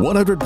[0.00, 0.38] 100.7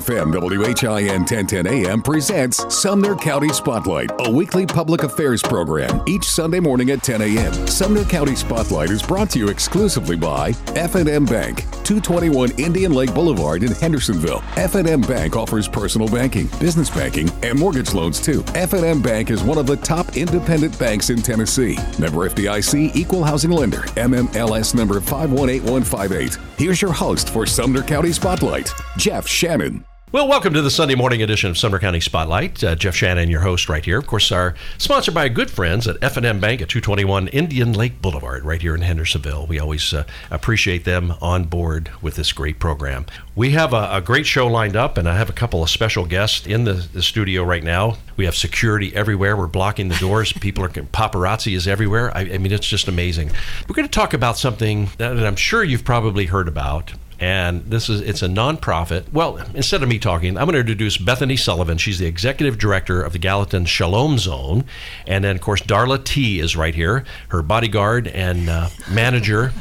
[0.00, 6.58] FM WHIN 1010 AM presents Sumner County Spotlight, a weekly public affairs program each Sunday
[6.58, 7.52] morning at 10 a.m.
[7.66, 13.62] Sumner County Spotlight is brought to you exclusively by F&M Bank, 221 Indian Lake Boulevard
[13.62, 14.42] in Hendersonville.
[14.56, 18.42] F&M Bank offers personal banking, business banking, and mortgage loans too.
[18.54, 21.76] F&M Bank is one of the top independent banks in Tennessee.
[21.98, 26.38] Member FDIC, equal housing lender, NMLS number 518158.
[26.56, 28.72] Here's your host for Sumner County Spotlight.
[28.96, 29.84] Jeff Shannon.
[30.10, 32.64] Well, welcome to the Sunday morning edition of Sumner County Spotlight.
[32.64, 33.98] Uh, Jeff Shannon, your host, right here.
[33.98, 38.42] Of course, our sponsored by good friends at F&M Bank at 221 Indian Lake Boulevard,
[38.42, 39.46] right here in Hendersonville.
[39.46, 43.04] We always uh, appreciate them on board with this great program.
[43.34, 46.06] We have a, a, great show lined up, and I have a couple of special
[46.06, 47.98] guests in the, the studio right now.
[48.16, 49.36] We have security everywhere.
[49.36, 50.32] We're blocking the doors.
[50.40, 52.16] People are paparazzi is everywhere.
[52.16, 53.30] I, I mean, it's just amazing.
[53.68, 57.88] We're going to talk about something that I'm sure you've probably heard about and this
[57.88, 59.12] is it's a nonprofit.
[59.12, 61.78] Well, instead of me talking, I'm going to introduce Bethany Sullivan.
[61.78, 64.64] She's the executive director of the Gallatin Shalom Zone,
[65.06, 69.52] and then of course Darla T is right here, her bodyguard and uh, manager,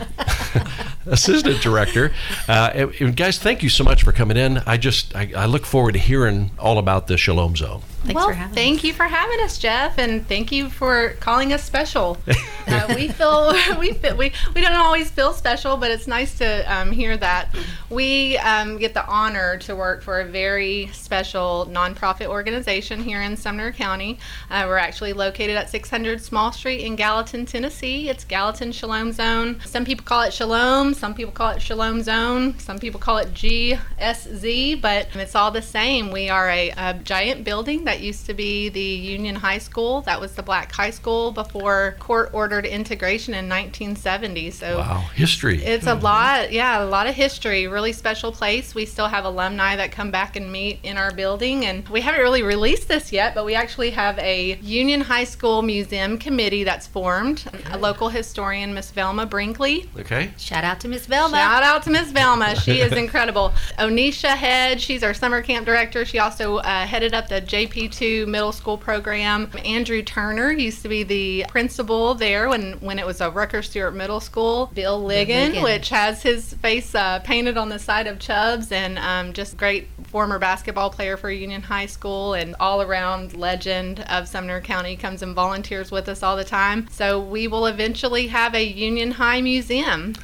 [1.06, 2.14] assistant director.
[2.48, 4.60] Uh, and, guys, thank you so much for coming in.
[4.66, 7.82] I just I, I look forward to hearing all about the Shalom Zone.
[8.08, 8.84] Thanks well, thank us.
[8.86, 12.18] you for having us, Jeff, and thank you for calling us special.
[12.68, 16.74] uh, we feel we feel, we we don't always feel special, but it's nice to
[16.74, 17.54] um, hear that
[17.90, 23.36] we um, get the honor to work for a very special nonprofit organization here in
[23.36, 24.20] Sumner County.
[24.50, 28.10] Uh, we're actually located at 600 Small Street in Gallatin, Tennessee.
[28.10, 29.60] It's Gallatin Shalom Zone.
[29.66, 33.34] Some people call it Shalom, some people call it Shalom Zone, some people call it
[33.34, 36.12] GSZ, but it's all the same.
[36.12, 40.02] We are a, a giant building that used to be the Union High School.
[40.02, 44.52] That was the black high school before court ordered integration in 1970.
[44.52, 45.64] So wow, history.
[45.64, 46.00] It's mm-hmm.
[46.00, 47.68] a lot, yeah, a lot of history.
[47.68, 48.76] Really special place.
[48.76, 52.22] We still have alumni that come back and meet in our building, and we haven't
[52.22, 56.88] really released this yet, but we actually have a Union High School Museum committee that's
[56.88, 57.44] formed.
[57.54, 57.74] Okay.
[57.74, 59.90] A local historian, Miss Velma Brinkley.
[60.00, 60.32] Okay.
[60.38, 61.38] Shout out to Miss Velma.
[61.38, 62.56] Shout out to Miss Velma.
[62.60, 63.54] She is incredible.
[63.80, 66.06] Onisha Head, she's our summer camp director.
[66.06, 69.52] She also uh, headed up the JP P2 middle school program.
[69.64, 73.94] Andrew Turner used to be the principal there when, when it was a Rucker Stewart
[73.94, 74.72] Middle School.
[74.74, 75.64] Bill Ligon, Ligon.
[75.64, 79.90] which has his face uh, painted on the side of Chubbs, and um, just great
[80.06, 85.22] former basketball player for Union High School and all around legend of Sumner County comes
[85.22, 86.88] and volunteers with us all the time.
[86.90, 90.16] So we will eventually have a Union High museum.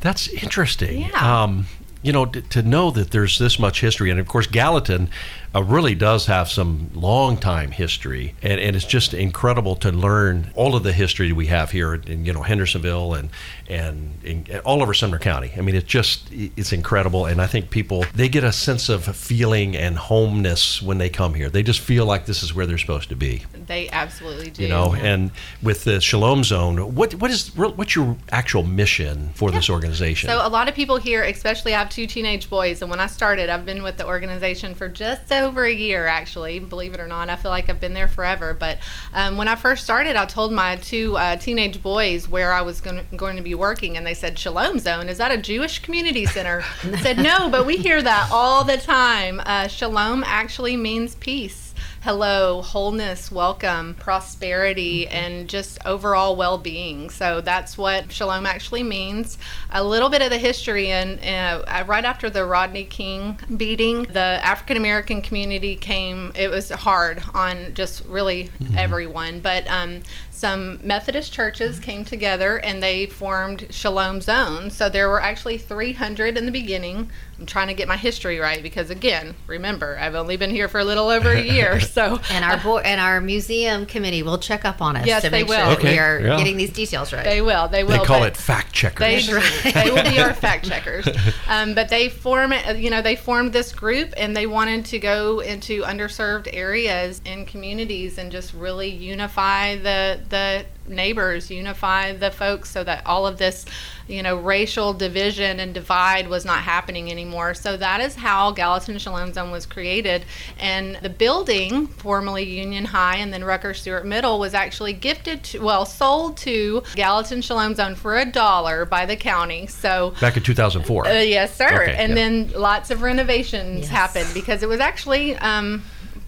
[0.00, 1.02] That's interesting.
[1.02, 1.42] Yeah.
[1.42, 1.66] Um,
[2.00, 5.08] you know, to, to know that there's this much history, and of course, Gallatin
[5.54, 10.50] uh, really does have some long time history, and, and it's just incredible to learn
[10.54, 13.30] all of the history we have here in you know Hendersonville and
[13.68, 15.52] and, and all over Sumner County.
[15.56, 19.04] I mean, it's just it's incredible, and I think people they get a sense of
[19.04, 21.48] feeling and homeness when they come here.
[21.48, 23.44] They just feel like this is where they're supposed to be.
[23.66, 24.64] They absolutely do.
[24.64, 25.30] You know, and
[25.62, 29.56] with the Shalom Zone, what what is what's your actual mission for yeah.
[29.56, 30.28] this organization?
[30.28, 33.06] So a lot of people here, especially I have two teenage boys, and when I
[33.06, 36.58] started, I've been with the organization for just over a year, actually.
[36.58, 38.54] Believe it or not, I feel like I've been there forever.
[38.54, 38.78] But
[39.12, 42.80] um, when I first started, I told my two uh, teenage boys where I was
[42.80, 46.64] going to be working, and they said, "Shalom Zone, is that a Jewish community center?"
[47.02, 49.40] Said, "No, but we hear that all the time.
[49.44, 51.73] Uh, shalom actually means peace."
[52.04, 55.14] Hello, wholeness, welcome, prosperity, mm-hmm.
[55.14, 57.08] and just overall well being.
[57.08, 59.38] So that's what shalom actually means.
[59.70, 64.38] A little bit of the history, and uh, right after the Rodney King beating, the
[64.44, 68.76] African American community came, it was hard on just really mm-hmm.
[68.76, 69.40] everyone.
[69.40, 74.70] But um, some Methodist churches came together and they formed Shalom Zone.
[74.70, 77.10] So there were actually 300 in the beginning.
[77.38, 80.78] I'm trying to get my history right because again, remember, I've only been here for
[80.78, 81.80] a little over a year.
[81.94, 85.30] So and our board and our museum committee will check up on us yes, to
[85.30, 85.72] make sure will.
[85.74, 85.92] Okay.
[85.92, 86.36] we are yeah.
[86.36, 87.22] getting these details right.
[87.22, 87.68] They will.
[87.68, 87.98] They will.
[87.98, 89.28] They call it fact checkers.
[89.28, 91.06] They, they will be our fact checkers.
[91.46, 95.40] Um, but they form, you know, they formed this group and they wanted to go
[95.40, 102.70] into underserved areas and communities and just really unify the the neighbors, unify the folks
[102.70, 103.64] so that all of this,
[104.06, 107.54] you know, racial division and divide was not happening anymore.
[107.54, 110.24] So that is how Gallatin Shalom Zone was created.
[110.58, 115.60] And the building, formerly Union High and then Rucker Stewart Middle, was actually gifted to,
[115.60, 119.66] well, sold to Gallatin Shalom Zone for a dollar by the county.
[119.66, 121.06] So back in 2004.
[121.06, 121.82] Uh, yes, sir.
[121.82, 122.14] Okay, and yeah.
[122.14, 123.88] then lots of renovations Yes.
[123.88, 125.82] happened because it was actually um,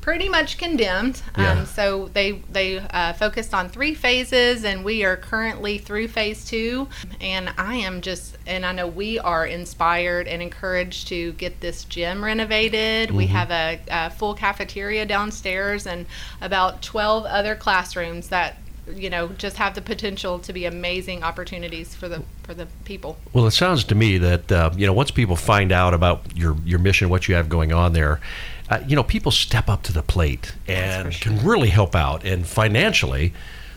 [0.07, 1.21] pretty much condemned.
[1.37, 1.51] Yeah.
[1.51, 6.45] Um, so they they uh, focused on three phases, and we are currently through phase
[6.45, 6.87] two.
[7.21, 11.83] And I am just, and I know we are inspired and encouraged to get this
[11.83, 13.11] gym renovated.
[13.11, 16.07] We have a, a full cafeteria downstairs and
[16.41, 18.59] about 12 other classrooms that
[18.95, 23.17] you know just have the potential to be amazing opportunities for the for the people
[23.33, 26.57] Well, it sounds to me that uh, you know once people find out about your
[26.65, 28.21] your mission, what you have going on there,
[28.69, 32.25] uh, you know people step up to the plate and can really help out.
[32.25, 33.33] And financially,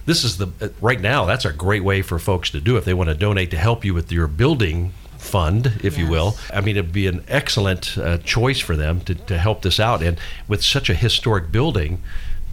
[0.06, 2.86] this is the uh, right now that's a great way for folks to do if
[2.86, 6.38] they want to donate to help you with your building fund, if you will.
[6.52, 10.02] I mean, it'd be an excellent uh, choice for them to, to help this out.
[10.02, 12.02] And with such a historic building,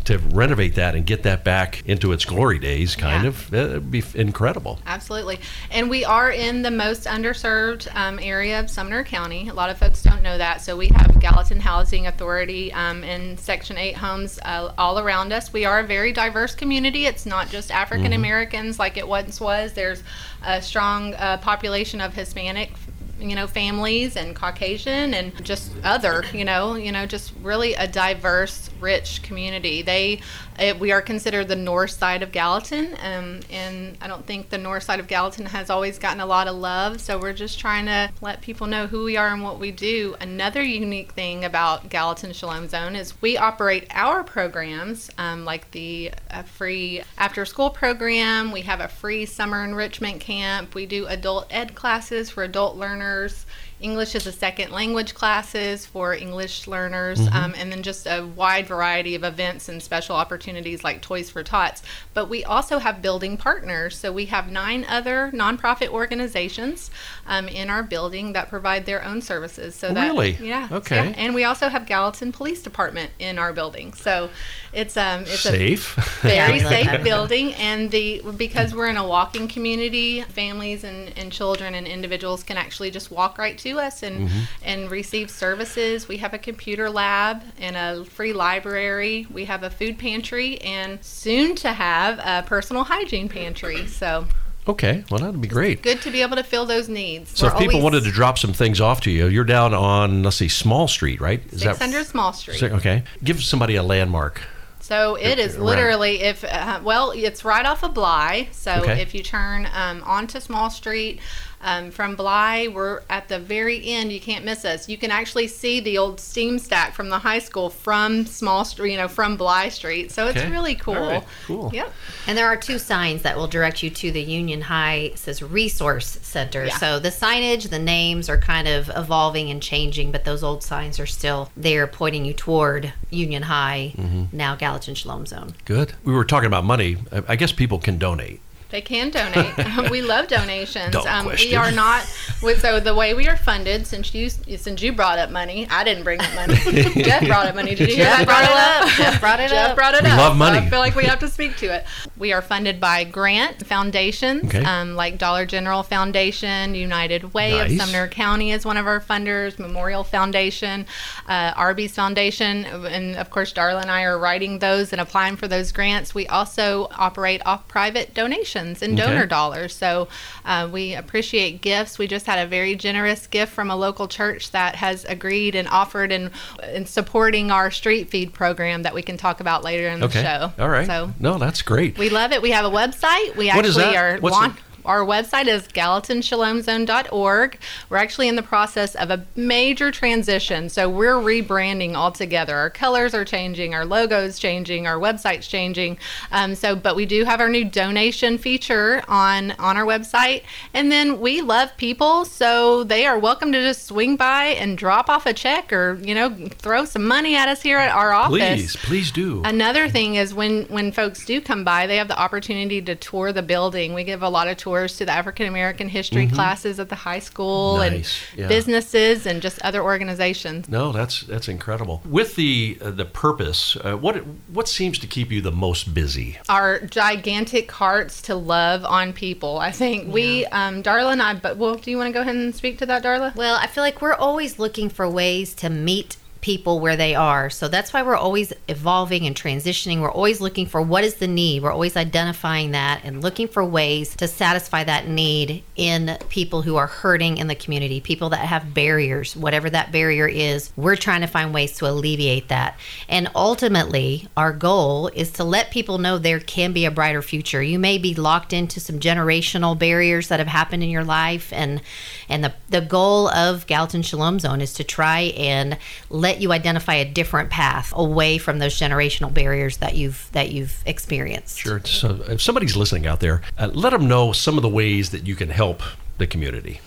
[0.07, 3.29] to renovate that and get that back into its glory days, kind Yeah.
[3.29, 4.79] of, uh, it'd be incredible.
[4.87, 5.41] Absolutely.
[5.71, 9.49] And we are in the most underserved um, area of Sumner County.
[9.49, 10.61] A lot of folks don't know that.
[10.63, 15.53] So we have Gallatin Housing Authority um, in Section 8 homes uh, all around us.
[15.53, 17.07] We are a very diverse community.
[17.07, 19.73] It's not just African Americans like it once was.
[19.73, 20.05] There's
[20.45, 22.71] a strong uh, population of Hispanic
[23.19, 27.87] you know families and caucasian and just other you know you know just really a
[27.87, 29.83] diverse rich community.
[29.83, 30.21] They
[30.59, 34.59] it, we are considered the north side of gallatin um, and i don't think the
[34.59, 37.87] north side of gallatin has always gotten a lot of love so we're just trying
[37.87, 40.17] to let people know who we are and what we do.
[40.21, 46.13] Another unique thing about gallatin shalom zone is we operate our programs um, like the
[46.45, 51.75] free after school program we have a free summer enrichment camp we do adult ed
[51.75, 53.47] classes for adult learners
[53.79, 58.67] English as a second language classes for English learners, um, and then just a wide
[58.67, 61.83] variety of events and special opportunities like Toys for Tots.
[62.15, 63.99] But we also have building partners.
[63.99, 66.91] So we have nine other nonprofit organizations
[67.27, 69.75] um, in our building that provide their own services.
[69.75, 70.39] So that Really?
[70.41, 70.97] yeah, Okay.
[71.11, 71.15] yeah.
[71.17, 73.93] And we also have Gallatin Police Department in our building.
[73.93, 74.31] So
[74.77, 76.21] it's um it's a Safe.
[76.25, 77.03] Yeah, very we safe that.
[77.03, 82.43] building and the because we're in a walking community families and, and children and individuals
[82.43, 84.29] can actually just walk right to us and
[84.63, 89.71] and receive services we have a computer lab and a free library we have a
[89.71, 94.27] food pantry and soon to have a personal hygiene pantry so
[94.69, 95.81] Okay, well that'd be great.
[95.81, 98.11] good to be able to fill those needs So We're if people always wanted to
[98.11, 101.41] drop some things off to you, you're down on let's see, Small Street, right?
[101.53, 104.43] Is 600 small street Okay, give somebody a landmark.
[104.87, 108.49] So it is literally if uh, well, it's right off of Bly.
[108.53, 109.03] So Okay.
[109.03, 111.19] if you turn um, onto Small Street
[111.63, 114.13] um, from Bly, we're at the very end.
[114.13, 114.89] You can't miss us.
[114.89, 118.93] You can actually see the old steam stack from the high school from Small Street,
[118.93, 120.13] you know, from Bly Street.
[120.13, 120.51] So it's Okay.
[120.51, 120.95] really cool.
[120.97, 121.71] All right, cool.
[121.73, 121.93] Yep.
[122.27, 125.43] And there are two signs that will direct you to the Union High it says
[125.43, 126.67] Resource Center.
[126.67, 126.77] Yeah.
[126.79, 131.01] So the signage, the names are kind of evolving and changing, but those old signs
[131.01, 134.37] are still there pointing you toward Union High, Mm-hmm.
[134.37, 135.55] now Gallatin Shalom Zone.
[135.65, 135.95] Good.
[136.05, 136.97] We were talking about money.
[137.11, 138.41] I I guess people can donate.
[138.71, 139.55] They can donate.
[139.91, 140.95] we love donations.
[140.97, 142.05] Um, we are not.
[142.43, 145.85] we- So the way we are funded, since you since you brought up money, I
[145.85, 146.55] didn't bring up money.
[147.05, 147.77] Jeff brought up money.
[147.77, 147.97] Did you?
[147.97, 148.89] Jeff brought it up.
[148.97, 149.77] Jeff brought it Jeff up.
[149.77, 150.19] brought it We up.
[150.19, 150.59] love so money.
[150.59, 151.87] I feel like we have to speak to it.
[152.19, 154.65] We are funded by grant foundations, Okay.
[154.65, 157.71] um, like Dollar General Foundation, United Way Nice.
[157.73, 160.87] of Sumner County is one of our funders, Memorial Foundation,
[161.29, 165.47] uh, Arby's Foundation, and of course, Darla and I are writing those and applying for
[165.47, 166.15] those grants.
[166.17, 169.09] We also operate off private donations and Okay.
[169.11, 169.75] donor dollars.
[169.75, 170.09] So
[170.45, 171.99] uh, we appreciate gifts.
[171.99, 175.69] We just had a very generous gift from a local church that has agreed and
[175.69, 176.31] offered and,
[176.63, 180.53] and supporting our street feed program that we can talk about later in the show.
[180.59, 180.87] All right.
[180.87, 181.99] So no, that's great.
[181.99, 182.43] we love it.
[182.43, 183.37] We have a website.
[183.37, 184.17] We What is actually that?
[184.17, 187.59] are What's the- our website is GallatinShalomZone.org.
[187.91, 190.69] We're actually in the process of a major transition.
[190.69, 192.57] So we're rebranding altogether.
[192.57, 195.99] Our colors are changing, our logo's changing, our website's changing.
[196.31, 200.43] Um, so, but we do have our new donation feature on on our website.
[200.73, 205.09] And then we love people, so they are welcome to just swing by and drop
[205.09, 208.39] off a check or you know throw some money at us here at our office.
[208.39, 209.43] Please, please do.
[209.45, 213.33] Another thing is when when folks do come by, they have the opportunity to tour
[213.33, 213.93] the building.
[213.95, 216.95] We give a lot of tours tours to the African American history classes at the
[216.95, 217.97] high school Mm-hmm.
[217.97, 218.43] Nice, yeah.
[218.43, 220.69] and businesses and just other organizations.
[220.69, 222.03] No, that's that's incredible.
[222.05, 224.17] With the uh, the purpose, uh, what
[224.53, 226.39] what seems to keep you the most busy?
[226.49, 229.59] Our gigantic hearts to love on people.
[229.59, 232.37] I think we, um, Darla and I, but well, do you want to go ahead
[232.37, 233.35] and speak to that, Darla?
[233.35, 237.51] Well, I feel like we're always looking for ways to meet people where they are.
[237.51, 240.01] So that's why we're always evolving and transitioning.
[240.01, 241.61] We're always looking for what is the need.
[241.61, 246.77] We're always identifying that and looking for ways to satisfy that need in people who
[246.77, 250.71] are hurting in the community, people that have barriers, whatever that barrier is.
[250.77, 252.79] We're trying to find ways to alleviate that.
[253.09, 257.61] And ultimately, our goal is to let people know there can be a brighter future.
[257.61, 261.83] You may be locked into some generational barriers that have happened in your life and
[262.29, 265.77] and the the goal of Gallatin Shalom Zone is to try and
[266.09, 270.83] let you identify a different path away from those generational barriers that you've that you've
[270.87, 271.59] experienced.
[271.59, 271.81] Sure.
[271.85, 275.27] So if somebody's listening out there, uh, let them know some of the ways that
[275.27, 275.83] you can help
[276.19, 276.81] the community.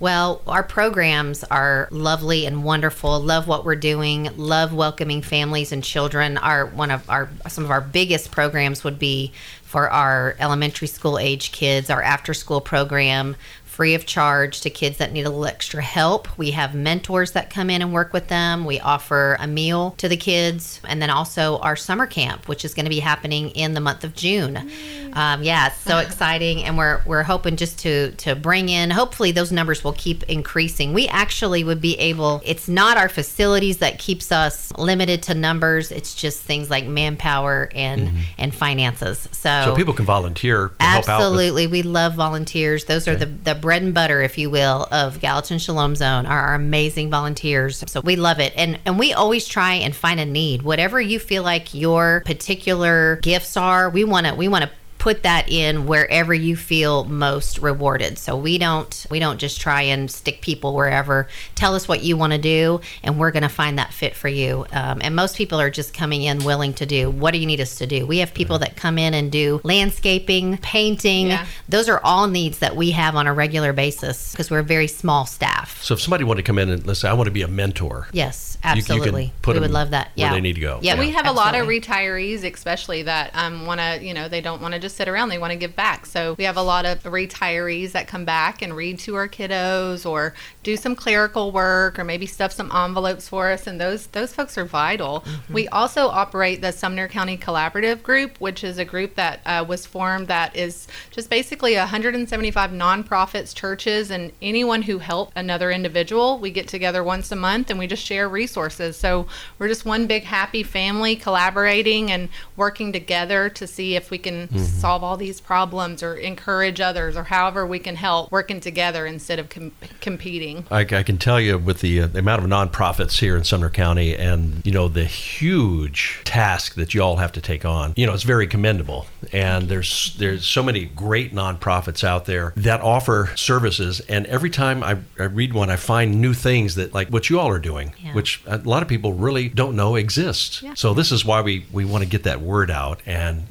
[0.00, 3.20] Well, our programs are lovely and wonderful.
[3.20, 4.28] Love what we're doing.
[4.36, 6.36] Love welcoming families and children.
[6.36, 9.32] Our one of our some of our biggest programs would be
[9.62, 13.36] for our elementary school age kids, our after school program
[13.74, 16.28] free of charge to kids that need a little extra help.
[16.38, 18.64] We have mentors that come in and work with them.
[18.64, 22.72] We offer a meal to the kids, and then also our summer camp, which is
[22.72, 24.70] going to be happening in the month of June.
[25.12, 28.90] Um, yeah, it's so exciting, and we're we're hoping just to to bring in.
[28.90, 30.92] Hopefully, those numbers will keep increasing.
[30.92, 32.42] We actually would be able.
[32.44, 35.90] It's not our facilities that keeps us limited to numbers.
[35.90, 39.28] It's just things like manpower and and finances.
[39.32, 41.18] So so people can volunteer to help out.
[41.18, 41.66] With, Absolutely.
[41.66, 42.84] We love volunteers.
[42.84, 46.38] Those are the, the bread and butter, if you will, of Gallatin Shalom Zone are
[46.38, 47.82] our amazing volunteers.
[47.86, 48.52] So we love it.
[48.56, 50.60] And and we always try and find a need.
[50.60, 54.70] Whatever you feel like your particular gifts are, we want to we want to
[55.04, 58.16] put that in wherever you feel most rewarded.
[58.16, 61.28] So we don't we don't just try and stick people wherever.
[61.54, 64.28] Tell us what you want to do, and we're going to find that fit for
[64.28, 64.64] you.
[64.72, 67.10] Um, and most people are just coming in willing to do.
[67.10, 68.06] What do you need us to do?
[68.06, 71.26] We have people that come in and do landscaping, painting.
[71.26, 71.44] Yeah.
[71.68, 74.88] Those are all needs that we have on a regular basis because we're a very
[74.88, 75.82] small staff.
[75.82, 77.48] so if somebody wanted to come in and let's say I want to be a
[77.48, 79.32] mentor, Yes, you can absolutely.
[79.42, 80.06] put we would love that.
[80.06, 80.78] where Yeah, they need to go.
[80.82, 84.40] Yeah, we have a lot of retirees, especially that um, want to, you know, they
[84.40, 85.28] don't want to just sit around.
[85.28, 86.06] They want to give back.
[86.06, 90.08] So we have a lot of retirees that come back and read to our kiddos,
[90.08, 93.66] or do some clerical work, or maybe stuff some envelopes for us.
[93.66, 95.20] And those those folks are vital.
[95.20, 95.54] Mm-hmm.
[95.54, 99.84] We also operate the Sumner County Collaborative Group, which is a group that uh, was
[99.84, 106.38] formed that is just basically 175 nonprofits, churches, and anyone who help another individual.
[106.38, 108.53] We get together once a month and we just share resources.
[108.54, 109.26] So
[109.58, 114.48] we're just one big happy family collaborating and working together to see if we can
[114.58, 119.38] solve all these problems or encourage others or however we can help working together instead
[119.38, 120.64] of com- competing.
[120.70, 123.70] I, I can tell you with the, uh, the amount of nonprofits here in Sumner
[123.70, 128.06] County and you know the huge task that you all have to take on you
[128.06, 133.30] know it's very commendable and there's there's so many great nonprofits out there that offer
[133.36, 137.28] services and every time I, I read one I find new things that like what
[137.30, 138.14] you all are doing Yeah.
[138.14, 140.62] which a lot of people really don't know exists.
[140.62, 140.74] Yeah.
[140.74, 143.46] so this is why we we want to get that word out and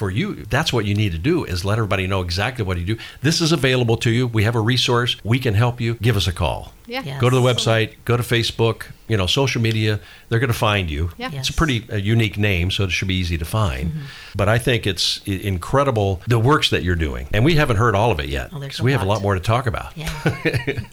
[0.00, 2.86] for you, that's what you need to do is let everybody know exactly what you
[2.86, 2.96] do.
[3.20, 4.26] This is available to you.
[4.26, 5.16] We have a resource.
[5.22, 5.94] We can help you.
[5.96, 6.72] Give us a call.
[6.86, 7.02] Yeah.
[7.04, 7.20] Yes.
[7.20, 10.00] Go to the website, go to Facebook, you know, social media.
[10.28, 11.10] They're going to find you.
[11.18, 11.30] Yeah.
[11.34, 13.92] It's a pretty uh, unique name, so it should be easy to find.
[14.34, 17.28] But I think it's incredible the works that you're doing.
[17.32, 18.50] And we haven't heard all of it yet.
[18.52, 19.14] Oh, there's 'cause a we have a lot.
[19.16, 19.96] lot more to talk about.
[19.96, 20.08] Yeah.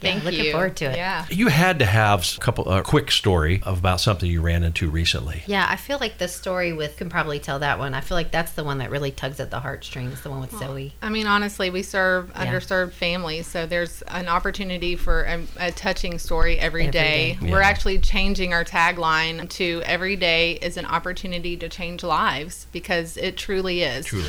[0.00, 0.52] Thank you looking you.
[0.52, 0.96] forward to it.
[0.96, 1.24] Yeah.
[1.30, 5.42] You had to have a couple a quick story about something you ran into recently.
[5.46, 7.94] Yeah, I feel like the story with can probably tell that one.
[7.94, 10.20] I feel like that's the one that really tugs at the heartstrings.
[10.22, 10.94] The one with Zoe.
[11.02, 12.46] I mean, honestly, we serve Yeah.
[12.46, 17.38] underserved families, so there's an opportunity for a, a touching story every Every day.
[17.40, 17.50] day.
[17.50, 23.16] We're actually changing our tagline to "Every day is an opportunity to change lives" because
[23.16, 24.06] it truly is.
[24.06, 24.24] Truly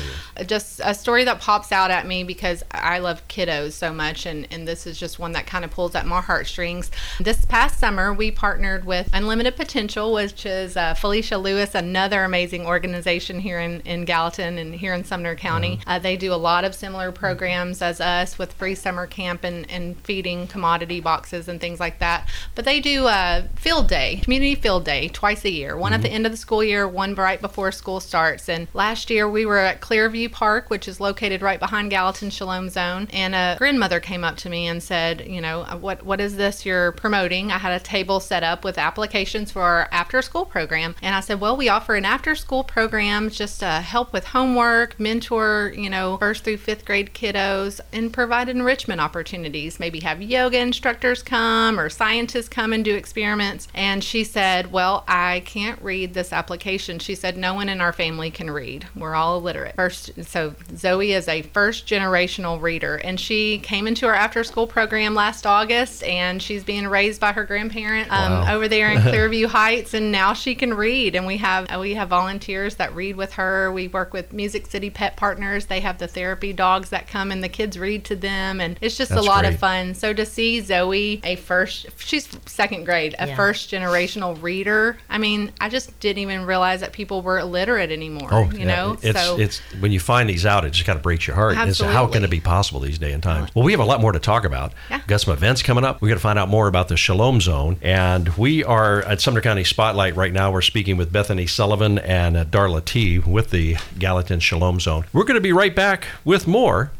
[0.46, 4.46] Just a story that pops out at me because I love kiddos so much, and,
[4.50, 6.90] and this is just one that kind of pulls at my heartstrings.
[7.20, 12.66] This past summer, we partnered with Unlimited Potential, which is uh, Felicia Lewis, another amazing
[12.66, 15.40] organization here in, in Gallatin and here in Sumner uh-huh.
[15.40, 15.80] County.
[15.86, 19.70] Uh, they do a lot of similar programs as us with free summer camp and,
[19.70, 22.28] and feeding commodity boxes and things like that.
[22.54, 25.76] But they do a field day, community field day, twice a year.
[25.76, 26.14] One at the mm-hmm.
[26.16, 28.48] end of the school year, one right before school starts.
[28.48, 32.68] And last year we were at Clearview Park, which is located right behind Gallatin Shalom
[32.68, 33.08] Zone.
[33.12, 36.36] And a grandmother came up to me and said, you know, uh, what what is
[36.36, 37.50] this you're promoting?
[37.52, 40.94] I had a table set up with applications for our after school program.
[41.02, 44.98] And I said, well, we offer an after school program just to help with homework,
[44.98, 49.78] mentor, you know, first through fifth grade kiddos, and provide enrichment opportunities.
[49.78, 53.68] Maybe have yoga instructors come or scientists come and do experiments.
[53.74, 56.98] And she said, Well, I can't read this application.
[57.00, 58.86] She said, No one in our family can read.
[58.96, 59.74] We're all illiterate.
[59.76, 64.66] First, so Zoe is a first generational reader, and she came into our after school
[64.66, 68.54] program last August, and she's being raised by her grandparent um, Wow.
[68.54, 71.14] over there in Clearview Heights, and now she can read.
[71.14, 73.70] And we have we have volunteers that read with her.
[73.70, 75.66] We work with Music City Pet Partners.
[75.66, 78.96] They have the therapy dogs that come, and the kids read to them, and it's
[78.96, 79.54] just That's a lot great.
[79.54, 79.94] of fun.
[79.94, 83.36] So to see Zoe, a first, she's second grade, a Yeah.
[83.36, 84.98] first generational reader.
[85.08, 88.28] I mean, I just didn't even realize that people were illiterate anymore.
[88.30, 90.96] Oh, you yeah, know, it's so it's when you find these out, it just kind
[90.96, 91.56] of breaks your heart.
[91.58, 93.50] It's how can it be possible these day and times?
[93.54, 94.72] Well, we have a lot more to talk about.
[94.90, 95.00] Yeah.
[95.06, 96.00] Got some events coming up.
[96.00, 99.40] We got to find out more about the Shalom Zone, and we are at Sumner
[99.40, 100.50] County Spotlight right now.
[100.52, 103.76] We're speaking with Bethany Sullivan and uh, Darla T with the
[104.20, 105.06] Gallatin Shalom Zone.
[105.14, 106.92] We're going to be right back with more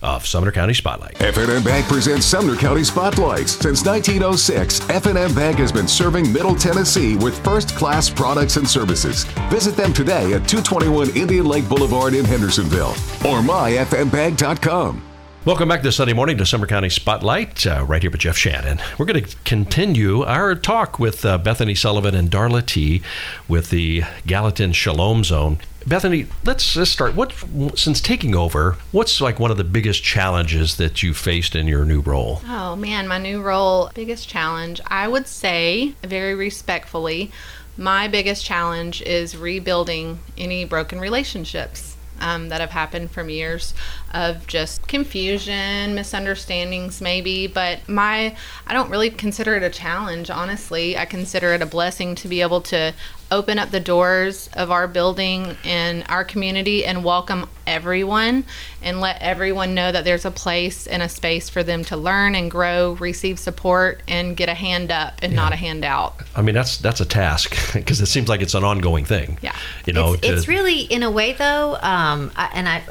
[0.00, 1.20] of Sumner County Spotlight.
[1.20, 3.54] F&M Bank presents Sumner County Spotlights.
[3.54, 9.24] Since 1906, F&M Bank has been serving Middle Tennessee with first class products and services.
[9.50, 12.90] Visit them today at 221 Indian Lake Boulevard in Hendersonville
[13.26, 15.02] or myfmbank.com.
[15.44, 18.80] Welcome back this Sunday morning to Sumner County Spotlight, uh, right here with Jeff Shannon.
[18.98, 23.02] We're going to continue our talk with uh, Bethany Sullivan and Darla T
[23.48, 25.58] with the Gallatin Shalom Zone.
[25.88, 27.14] Bethany, let's, let's start.
[27.14, 27.32] What
[27.74, 31.84] since taking over, what's like one of the biggest challenges that you faced in your
[31.84, 32.42] new role?
[32.46, 37.30] Oh man, my new role, biggest challenge, I would say, very respectfully,
[37.78, 43.72] my biggest challenge is rebuilding any broken relationships um, that have happened from years
[44.14, 47.46] of just confusion, misunderstandings, maybe.
[47.46, 48.36] But my,
[48.66, 50.96] I don't really consider it a challenge, honestly.
[50.96, 52.94] I consider it a blessing to be able to
[53.30, 58.44] open up the doors of our building and our community and welcome everyone
[58.82, 62.34] and let everyone know that there's a place and a space for them to learn
[62.34, 66.16] and grow, receive support, and get a hand up and not a handout.
[66.34, 69.38] I mean, that's that's a task because it seems like it's an ongoing thing.
[69.42, 69.54] Yeah.
[69.84, 72.82] you know, it's, to- it's really in a way though um, I, and i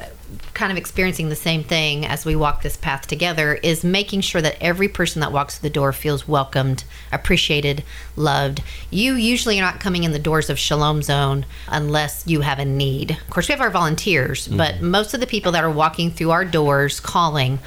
[0.58, 4.42] kind of experiencing the same thing as we walk this path together is making sure
[4.42, 7.84] that every person that walks through the door feels welcomed appreciated
[8.16, 8.60] loved.
[8.90, 12.64] You usually are not coming in the doors of shalom zone unless you have a
[12.64, 13.12] need.
[13.12, 14.90] Of course we have our volunteers but mm-hmm.
[14.90, 17.60] most of the people that are walking through our doors calling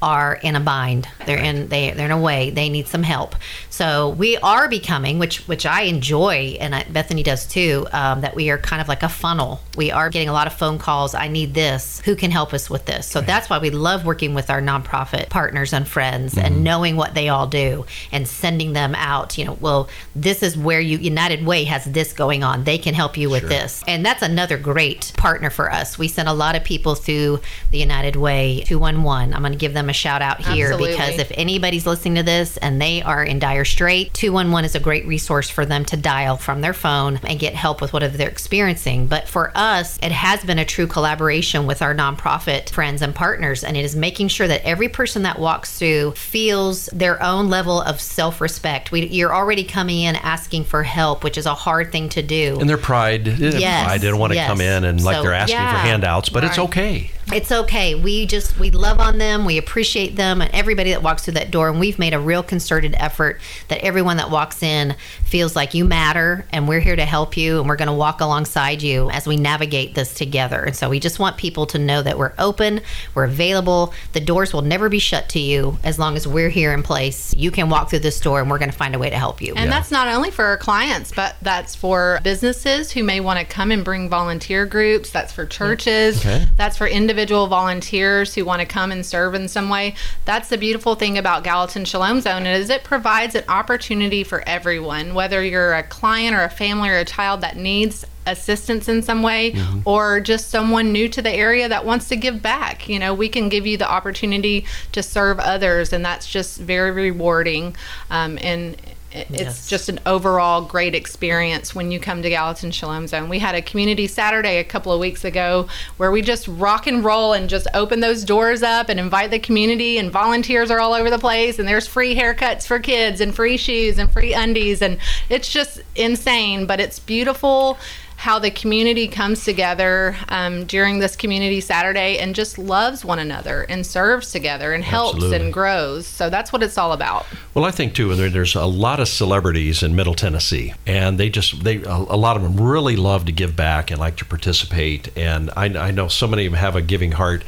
[0.00, 1.08] are in a bind.
[1.26, 3.34] They're in they they're in a way they need some help.
[3.70, 7.86] So we are becoming, which which I enjoy, and I, Bethany does too.
[7.92, 9.60] Um, that we are kind of like a funnel.
[9.76, 11.14] We are getting a lot of phone calls.
[11.14, 12.00] I need this.
[12.04, 13.06] Who can help us with this?
[13.06, 17.14] So that's why we love working with our nonprofit partners and friends, and knowing what
[17.14, 19.38] they all do, and sending them out.
[19.38, 22.64] You know, well, this is where you United Way has this going on.
[22.64, 25.98] They can help you with this, and that's another great partner for us.
[25.98, 29.34] We send a lot of people through the United Way 211.
[29.34, 30.92] I'm going to give them a shout out here Absolutely.
[30.92, 34.80] because if anybody's listening to this and they are in dire strait, 211 is a
[34.80, 38.28] great resource for them to dial from their phone and get help with whatever they're
[38.28, 39.06] experiencing.
[39.06, 43.64] But for us, it has been a true collaboration with our nonprofit friends and partners,
[43.64, 47.80] and it is making sure that every person that walks through feels their own level
[47.80, 48.92] of self respect.
[48.92, 52.58] You're already coming in asking for help, which is a hard thing to do.
[52.60, 53.28] and their pride.
[53.28, 54.48] Eh, yes, I didn't want to yes.
[54.48, 57.10] come in and like So, they're asking for handouts, but it's okay.
[57.32, 57.94] It's okay.
[57.94, 59.44] We just we love on them.
[59.44, 61.68] We appreciate them and everybody that walks through that door.
[61.68, 65.84] And we've made a real concerted effort that everyone that walks in feels like you
[65.84, 69.26] matter and we're here to help you and we're going to walk alongside you as
[69.26, 70.62] we navigate this together.
[70.62, 72.80] And so we just want people to know that we're open,
[73.14, 73.92] we're available.
[74.12, 77.34] The doors will never be shut to you as long as we're here in place.
[77.36, 79.42] You can walk through this door and we're going to find a way to help
[79.42, 79.54] you.
[79.54, 79.70] And Yeah.
[79.70, 83.70] that's not only for our clients, but that's for businesses who may want to come
[83.70, 85.10] and bring volunteer groups.
[85.10, 86.20] That's for churches.
[86.24, 86.46] Okay.
[86.56, 86.86] That's for
[87.18, 89.92] individual volunteers who want to come and serve in some way.
[90.24, 95.14] That's the beautiful thing about Gallatin Shalom Zone is it provides an opportunity for everyone,
[95.14, 99.22] whether you're a client or a family or a child that needs assistance in some
[99.22, 103.14] way or just someone new to the area that wants to give back you know
[103.14, 107.74] we can give you the opportunity to serve others and that's just very rewarding
[108.10, 108.76] um, and
[109.10, 109.66] it's Yes.
[109.68, 113.28] just an overall great experience when you come to Gallatin Shalom Zone.
[113.28, 115.66] We had a community Saturday a couple of weeks ago
[115.96, 119.38] where we just rock and roll and just open those doors up and invite the
[119.38, 123.34] community and volunteers are all over the place and there's free haircuts for kids and
[123.34, 124.98] free shoes and free undies and
[125.30, 127.78] it's just insane but it's beautiful
[128.18, 133.62] how the community comes together um, during this community Saturday and just loves one another
[133.68, 135.44] and serves together and helps Absolutely.
[135.44, 136.04] and grows.
[136.04, 137.26] So that's what it's all about.
[137.54, 141.16] Well, I think too, and there, there's a lot of celebrities in Middle Tennessee, and
[141.16, 144.16] they just they a, a lot of them really love to give back and like
[144.16, 145.16] to participate.
[145.16, 147.44] And I, I know so many of them have a giving heart.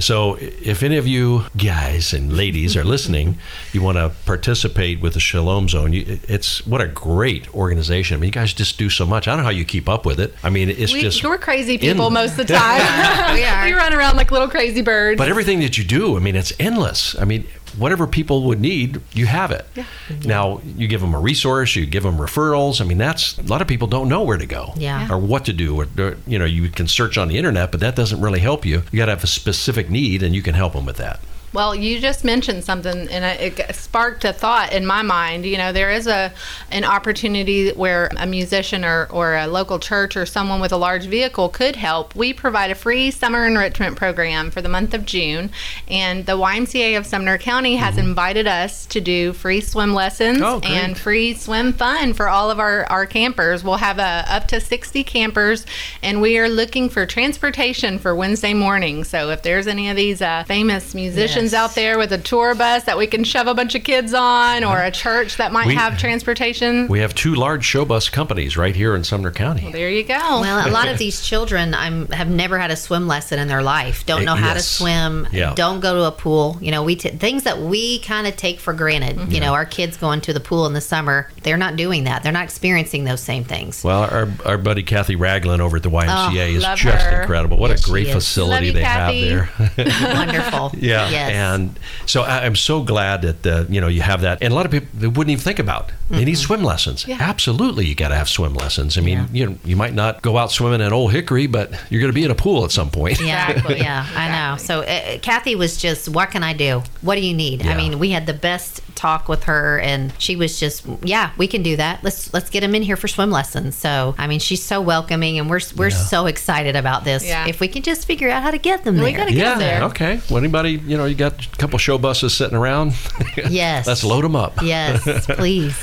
[0.00, 3.38] So if any of you guys and ladies are listening,
[3.72, 5.92] you want to participate with the Shalom Zone.
[5.92, 8.16] You, it's what a great organization.
[8.16, 9.28] I mean, you guys just do so much.
[9.28, 10.34] I don't know how you keep up with it.
[10.42, 12.82] I mean, it's We, just we're crazy people in- most of the time.
[13.34, 15.18] We we run around like little crazy birds.
[15.18, 17.18] But everything that you do, I mean, it's endless.
[17.18, 17.46] I mean,
[17.78, 19.66] whatever people would need, you have it.
[19.74, 20.28] Mm-hmm.
[20.28, 22.80] Now, you give them a resource, you give them referrals.
[22.80, 25.08] I mean, that's a lot of people don't know where to go Yeah.
[25.10, 25.80] or what to do.
[25.80, 28.64] Or, or, you know, you can search on the internet, but that doesn't really help
[28.64, 28.82] you.
[28.92, 31.20] You got to have a specific need, and you can help them with that.
[31.54, 35.46] Well, you just mentioned something, and it sparked a thought in my mind.
[35.46, 36.32] You know, there is a
[36.72, 41.06] an opportunity where a musician or, or a local church or someone with a large
[41.06, 42.16] vehicle could help.
[42.16, 45.50] We provide a free summer enrichment program for the month of June,
[45.86, 50.60] and the YMCA of Sumner County has invited us to do free swim lessons Oh,
[50.64, 53.62] and free swim fun for all of our, our campers.
[53.62, 55.66] We'll have a, up to 60 campers,
[56.02, 59.04] and we are looking for transportation for Wednesday morning.
[59.04, 61.60] So if there's any of these uh, famous musicians Yes.
[61.60, 64.64] out there with a tour bus that we can shove a bunch of kids on,
[64.64, 68.56] or a church that might We- have transportation, We have two large show bus companies
[68.56, 69.70] right here in Sumner County.
[69.72, 70.14] there you go.
[70.40, 73.62] Well, a lot of these children um, have never had a swim lesson in their
[73.62, 74.06] life.
[74.06, 75.28] Don't know how to swim.
[75.32, 75.52] Yeah.
[75.54, 76.56] Don't go to a pool.
[76.60, 79.32] You know, we t- things that we kind of take for granted.
[79.32, 81.28] You know, our kids going to the pool in the summer.
[81.42, 82.22] They're not doing that.
[82.22, 83.82] They're not experiencing those same things.
[83.84, 87.20] Well, our, our buddy Kathy Ragland over at the YMCA is just her.
[87.22, 87.56] incredible.
[87.58, 89.28] What Yes, a great facility Love you, they Kathy.
[89.30, 89.84] have there.
[90.14, 90.72] Wonderful.
[90.78, 91.23] Yeah, Yes.
[91.32, 94.56] And so I, I'm so glad that uh, you know you have that, and a
[94.56, 95.90] lot of people they wouldn't even think about.
[96.10, 97.06] They need swim lessons.
[97.08, 97.16] Yeah.
[97.18, 98.96] Absolutely, you got to have swim lessons.
[98.98, 102.00] I mean, you know, you might not go out swimming at Old Hickory, but you're
[102.00, 103.20] going to be in a pool at some point.
[103.20, 103.78] Yeah, Exactly.
[103.80, 104.56] yeah, I know.
[104.58, 106.82] So uh, Kathy was just, what can I do?
[107.00, 107.64] What do you need?
[107.64, 107.72] Yeah.
[107.72, 111.48] I mean, we had the best talk with her, and she was just, yeah, we
[111.48, 112.04] can do that.
[112.04, 113.74] Let's let's get them in here for swim lessons.
[113.74, 115.96] So I mean, she's so welcoming, and we're we're Yeah.
[115.96, 117.26] so excited about this.
[117.26, 117.48] Yeah.
[117.48, 119.04] If we can just figure out how to get them there.
[119.04, 119.58] We gotta get Yeah.
[119.58, 119.82] there.
[119.84, 120.20] Okay.
[120.28, 122.94] Well, anybody, you know, you got a couple show buses sitting around.
[123.48, 123.86] Yes.
[123.86, 124.62] Let's load them up.
[124.62, 125.76] Yes, please.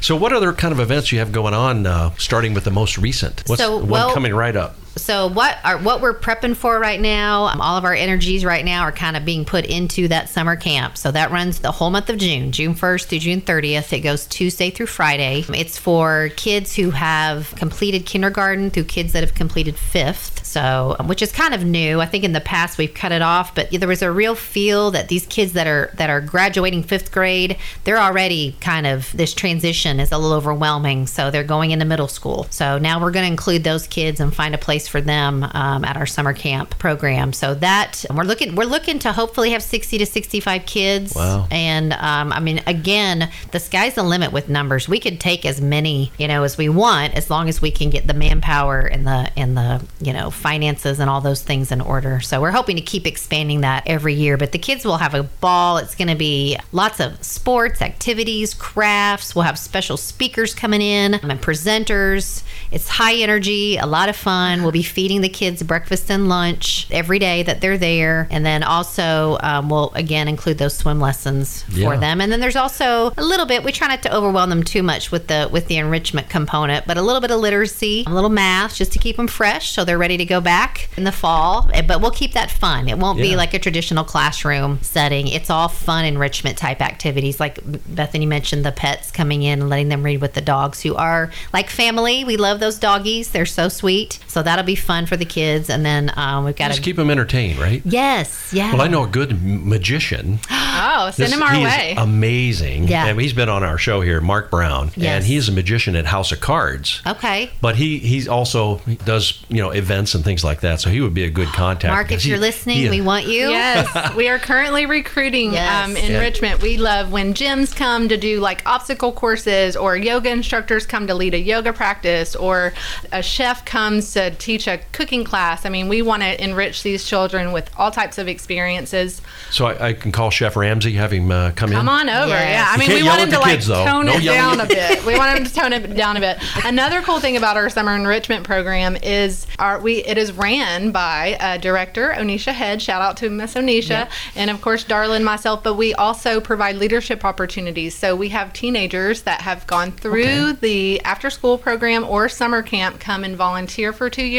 [0.00, 1.86] So, what other kind of events you have going on?
[1.86, 3.42] Uh, starting with the most recent.
[3.46, 4.76] What's So, the one coming right up?
[4.96, 7.44] So what are what we're prepping for right now?
[7.44, 10.56] Um, all of our energies right now are kind of being put into that summer
[10.56, 10.96] camp.
[10.96, 13.92] So that runs the whole month of June, June 1st through June 30th.
[13.92, 15.44] It goes Tuesday through Friday.
[15.50, 20.46] It's for kids who have completed kindergarten through kids that have completed fifth.
[20.46, 22.00] So um, which is kind of new.
[22.00, 24.90] I think in the past we've cut it off, but there was a real feel
[24.92, 29.34] that these kids that are that are graduating fifth grade, they're already kind of this
[29.34, 31.06] transition is a little overwhelming.
[31.06, 32.46] So they're going into middle school.
[32.50, 35.84] So now we're going to include those kids and find a place for them um,
[35.84, 37.32] at our summer camp program.
[37.32, 41.14] So that we're looking we're looking to hopefully have 60 to 65 kids.
[41.14, 41.48] Wow.
[41.50, 44.88] And um, I mean, again, the sky's the limit with numbers.
[44.88, 47.90] We could take as many you know as we want as long as we can
[47.90, 51.80] get the manpower and the and the you know finances and all those things in
[51.80, 52.20] order.
[52.20, 54.36] So we're hoping to keep expanding that every year.
[54.36, 55.78] But the kids will have a ball.
[55.78, 59.34] It's going to be lots of sports, activities, crafts.
[59.34, 62.42] We'll have special speakers coming in and presenters.
[62.70, 64.62] It's high energy, a lot of fun.
[64.62, 68.62] We'll be feeding the kids breakfast and lunch every day that they're there, and then
[68.62, 71.86] also um, we'll again include those swim lessons Yeah.
[71.88, 72.20] for them.
[72.20, 73.62] And then there's also a little bit.
[73.64, 76.96] We try not to overwhelm them too much with the with the enrichment component, but
[76.98, 79.98] a little bit of literacy, a little math, just to keep them fresh so they're
[79.98, 81.70] ready to go back in the fall.
[81.72, 82.88] Eh, But we'll keep that fun.
[82.88, 85.28] It won't be like a traditional classroom setting.
[85.28, 87.40] It's all fun enrichment type activities.
[87.40, 87.60] Like
[87.94, 91.30] Bethany mentioned, the pets coming in and letting them read with the dogs who are
[91.52, 92.24] like family.
[92.24, 93.30] We love those doggies.
[93.30, 94.18] They're so sweet.
[94.26, 95.68] So that'll be fun for the kids.
[95.68, 97.82] And then um, we've got to keep them entertained, right?
[97.84, 98.72] yes, yeah.
[98.72, 100.38] Well, I know a good magician.
[100.78, 101.92] Oh, send This- him our he way.
[101.92, 102.88] Is amazing.
[102.88, 103.06] Yeah.
[103.06, 104.90] And he's been on our show here, Mark Brown.
[104.94, 105.16] Yes.
[105.16, 107.00] And he's a magician at House of Cards.
[107.06, 107.50] Okay.
[107.62, 110.82] But he he's also he does you know events and things like that.
[110.82, 111.90] So he would be a good contact.
[111.92, 113.48] Mark, if he- you're listening, he- we want you.
[113.48, 115.86] Yes, we are currently recruiting Yes.
[115.88, 116.60] um, enrichment.
[116.60, 121.14] We love when gyms come to do like obstacle courses, or yoga instructors come to
[121.14, 122.74] lead a yoga practice, or
[123.12, 125.66] a chef comes to teach a cooking class.
[125.66, 129.20] I mean, we want to enrich these children with all types of experiences.
[129.50, 131.76] So I, I can call Chef Ramsay, have him uh, come, Come in.
[131.78, 132.28] Come on over.
[132.28, 132.50] Yes.
[132.50, 132.66] Yeah.
[132.68, 133.84] I mean, we want him the to like kids, though.
[133.84, 134.58] tone No it yelling.
[134.58, 135.04] down a bit.
[135.04, 136.38] We want him to tone it down a bit.
[136.64, 141.36] Another cool thing about our summer enrichment program is our we it is ran by
[141.40, 142.80] uh, director Onisha Head.
[142.80, 145.64] Shout out to Miss Onisha, and of course Darla and myself.
[145.64, 147.96] But we also provide leadership opportunities.
[147.96, 153.00] So we have teenagers that have gone through the after school program or summer camp
[153.00, 154.35] come and volunteer for two years,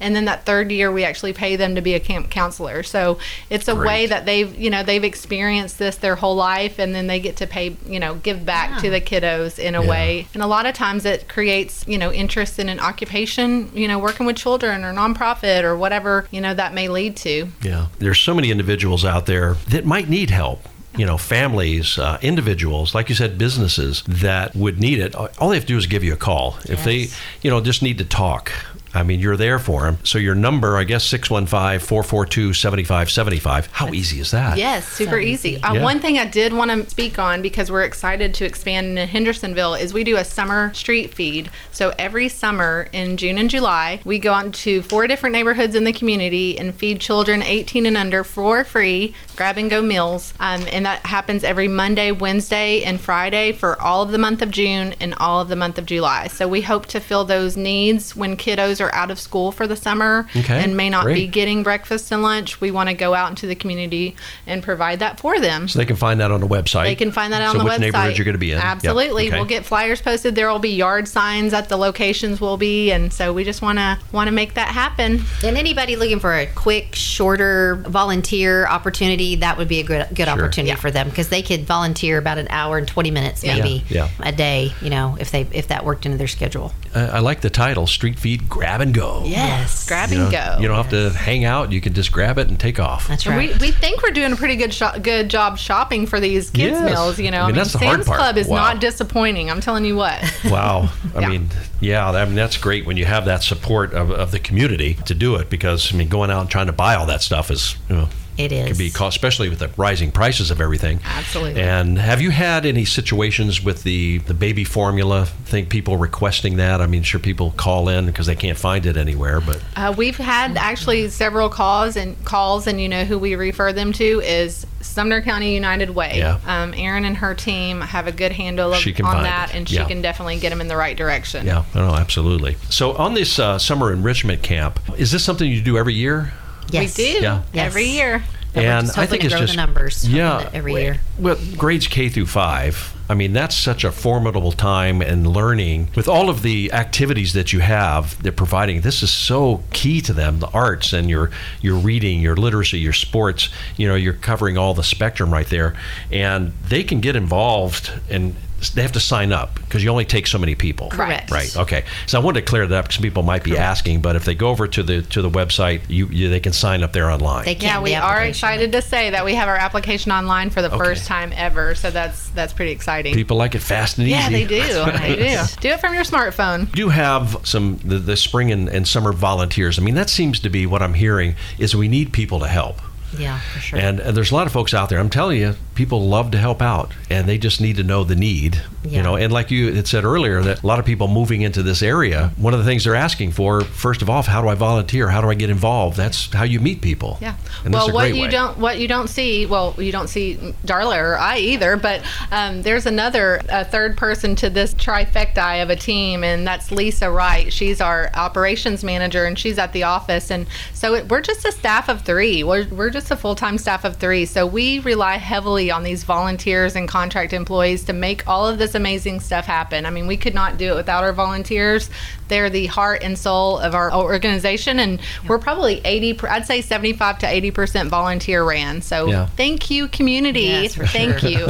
[0.00, 2.82] and then that third year we actually pay them to be a camp counselor.
[2.82, 6.94] So it's a way that they've you know they've experienced this their whole life, and
[6.94, 9.88] then they get to pay you know give back to the kiddos in a Yeah.
[9.88, 10.28] way.
[10.34, 13.98] And a lot of times it creates you know interest in an occupation, you know,
[13.98, 17.48] working with children or nonprofit or whatever you know that may lead to.
[17.62, 17.86] Yeah.
[17.98, 20.68] There's so many individuals out there that might need help.
[20.96, 25.14] You know, families, uh, individuals, like you said, businesses that would need it.
[25.14, 26.56] All they have to do is give you a call.
[26.64, 27.06] If they,
[27.42, 28.50] you know, just need to talk.
[28.92, 29.98] I mean, you're there for them.
[30.04, 33.66] So your number, I guess, 615 442 7575.
[33.72, 34.58] How easy is that?
[34.58, 35.50] Yes, super So easy.
[35.50, 35.62] easy.
[35.62, 35.82] Uh, Yeah.
[35.84, 39.74] One thing I did want to speak on because we're excited to expand in Hendersonville
[39.74, 41.50] is we do a summer street feed.
[41.70, 45.84] So every summer in June and July, we go out to four different neighborhoods in
[45.84, 50.34] the community and feed children 18 and under for free, grab and go meals.
[50.40, 54.50] Um, and that happens every Monday, Wednesday, and Friday for all of the month of
[54.50, 56.26] June and all of the month of July.
[56.26, 59.76] So we hope to fill those needs when kiddos are out of school for the
[59.76, 62.60] summer Okay, and may not be getting breakfast and lunch.
[62.60, 64.16] We want to go out into the community
[64.46, 65.68] and provide that for them.
[65.68, 66.84] So they can find that on the website.
[66.84, 67.80] They can find that on so the which website.
[67.80, 68.58] neighborhood you're going to be in.
[68.58, 69.28] Yep, Absolutely.
[69.28, 69.36] okay.
[69.36, 70.34] We'll get flyers posted.
[70.34, 73.78] There will be yard signs at the locations we'll be, and so we just want
[73.78, 75.20] to want to make that happen.
[75.44, 80.26] And anybody looking for a quick, shorter volunteer opportunity, that would be a good good
[80.26, 80.32] Sure.
[80.32, 80.76] opportunity Yeah.
[80.76, 83.56] for them because they could volunteer about an hour and twenty minutes Yeah.
[83.56, 84.72] maybe Yeah, a day.
[84.80, 86.72] You know, if they if that worked into their schedule.
[86.94, 89.22] Uh, I like the title, Street Feed Grab and Go.
[89.26, 90.60] Yes, Grab You, and know, go.
[90.60, 91.72] you don't have to hang out.
[91.72, 93.08] You can just grab it and take off.
[93.08, 93.50] That's right.
[93.52, 96.78] we, we think we're doing a pretty good sho- good job shopping for these kids
[96.78, 96.90] Yes.
[96.90, 97.18] meals.
[97.18, 98.18] You know, I mean, that's the hard Sam's part.
[98.20, 98.56] Club is Wow.
[98.72, 99.50] not disappointing.
[99.50, 100.22] I'm telling you what.
[100.50, 100.90] Wow.
[101.14, 101.28] I Yeah.
[101.28, 101.48] mean,
[101.80, 105.14] yeah, I mean, that's great when you have that support of, of the community to
[105.14, 107.74] do it because, I mean, going out and trying to buy all that stuff is,
[107.88, 108.08] you know,
[108.44, 108.68] It is.
[108.68, 111.00] can be cost, especially with the rising prices of everything.
[111.04, 111.60] Absolutely.
[111.60, 115.26] And have you had any situations with the, the baby formula?
[115.44, 116.80] Think people requesting that?
[116.80, 120.16] I mean, sure, people call in because they can't find it anywhere, but Uh, we've
[120.16, 124.66] had actually several calls and calls, and you know who we refer them to is
[124.80, 126.14] Sumner County United Way.
[126.18, 126.38] Yeah.
[126.46, 129.56] Um, Erin and her team have a good handle of, on that, it.
[129.56, 129.84] and she Yeah.
[129.84, 131.46] can definitely get them in the right direction.
[131.46, 132.56] yeah, no, absolutely.
[132.70, 136.32] So on this uh, summer enrichment camp, is this something you do every year?
[136.72, 136.96] Yes.
[136.98, 137.42] We do Yeah.
[137.54, 138.22] every year.
[138.52, 140.72] And we're and just I hoping think to it's grow the just numbers Yeah, every
[140.74, 141.00] year.
[141.18, 142.94] Well, grades K through five.
[143.08, 147.52] I mean, that's such a formidable time and learning with all of the activities that
[147.52, 148.20] you have.
[148.22, 148.80] They're providing.
[148.80, 151.30] This is so key to them: the arts and your
[151.60, 153.50] your reading, your literacy, your sports.
[153.76, 155.74] You know, you're covering all the spectrum right there,
[156.10, 158.34] and they can get involved and.
[158.74, 160.90] They have to sign up because you only take so many people.
[160.90, 161.30] Correct.
[161.30, 161.56] Right.
[161.56, 161.84] Okay.
[162.06, 164.02] So I wanted to clear that up because people might be asking.
[164.02, 166.82] But if they go over to the to the website, you, you they can sign
[166.82, 167.44] up there online.
[167.44, 167.68] They can.
[167.70, 170.68] Yeah, the we are excited to say that we have our application online for the
[170.68, 170.78] Okay.
[170.78, 171.74] first time ever.
[171.74, 173.14] So that's that's pretty exciting.
[173.14, 174.16] people like it fast and easy.
[174.16, 174.58] yeah, they do.
[175.00, 175.40] They do.
[175.60, 176.60] Do it from your smartphone.
[176.76, 179.78] You do have some the, the spring and, and summer volunteers.
[179.78, 182.80] I mean, that seems to be what I'm hearing is we need people to help.
[183.18, 183.78] Yeah, for sure.
[183.78, 184.98] And, and there's a lot of folks out there.
[184.98, 188.16] I'm telling you, people love to help out, and they just need to know the
[188.16, 188.62] need.
[188.82, 191.62] You know, and like you had said earlier, that a lot of people moving into
[191.62, 194.54] this area, one of the things they're asking for, first of all, how do I
[194.54, 195.10] volunteer?
[195.10, 195.98] How do I get involved?
[195.98, 197.18] That's how you meet people.
[197.20, 197.36] Yeah.
[197.64, 198.30] And well, what you way.
[198.30, 202.62] don't what you don't see, well, you don't see Darla or I either, but um,
[202.62, 207.52] there's another a third person to this trifecta of a team, and that's Lisa Wright.
[207.52, 211.52] She's our operations manager, and she's at the office, and so it, we're just a
[211.52, 212.42] staff of three.
[212.42, 216.02] We're we're just a full time staff of three, so we rely heavily on these
[216.02, 219.86] volunteers and contract employees to make all of this amazing stuff happen.
[219.86, 221.88] I mean, we could not do it without our volunteers.
[222.26, 227.20] They're the heart and soul of our organization, and we're probably 80, I'd say 75
[227.20, 228.82] to 80% volunteer ran.
[228.82, 229.26] So Yeah.
[229.26, 230.40] thank you, community.
[230.40, 231.30] Yes, for thank sure.
[231.30, 231.46] you.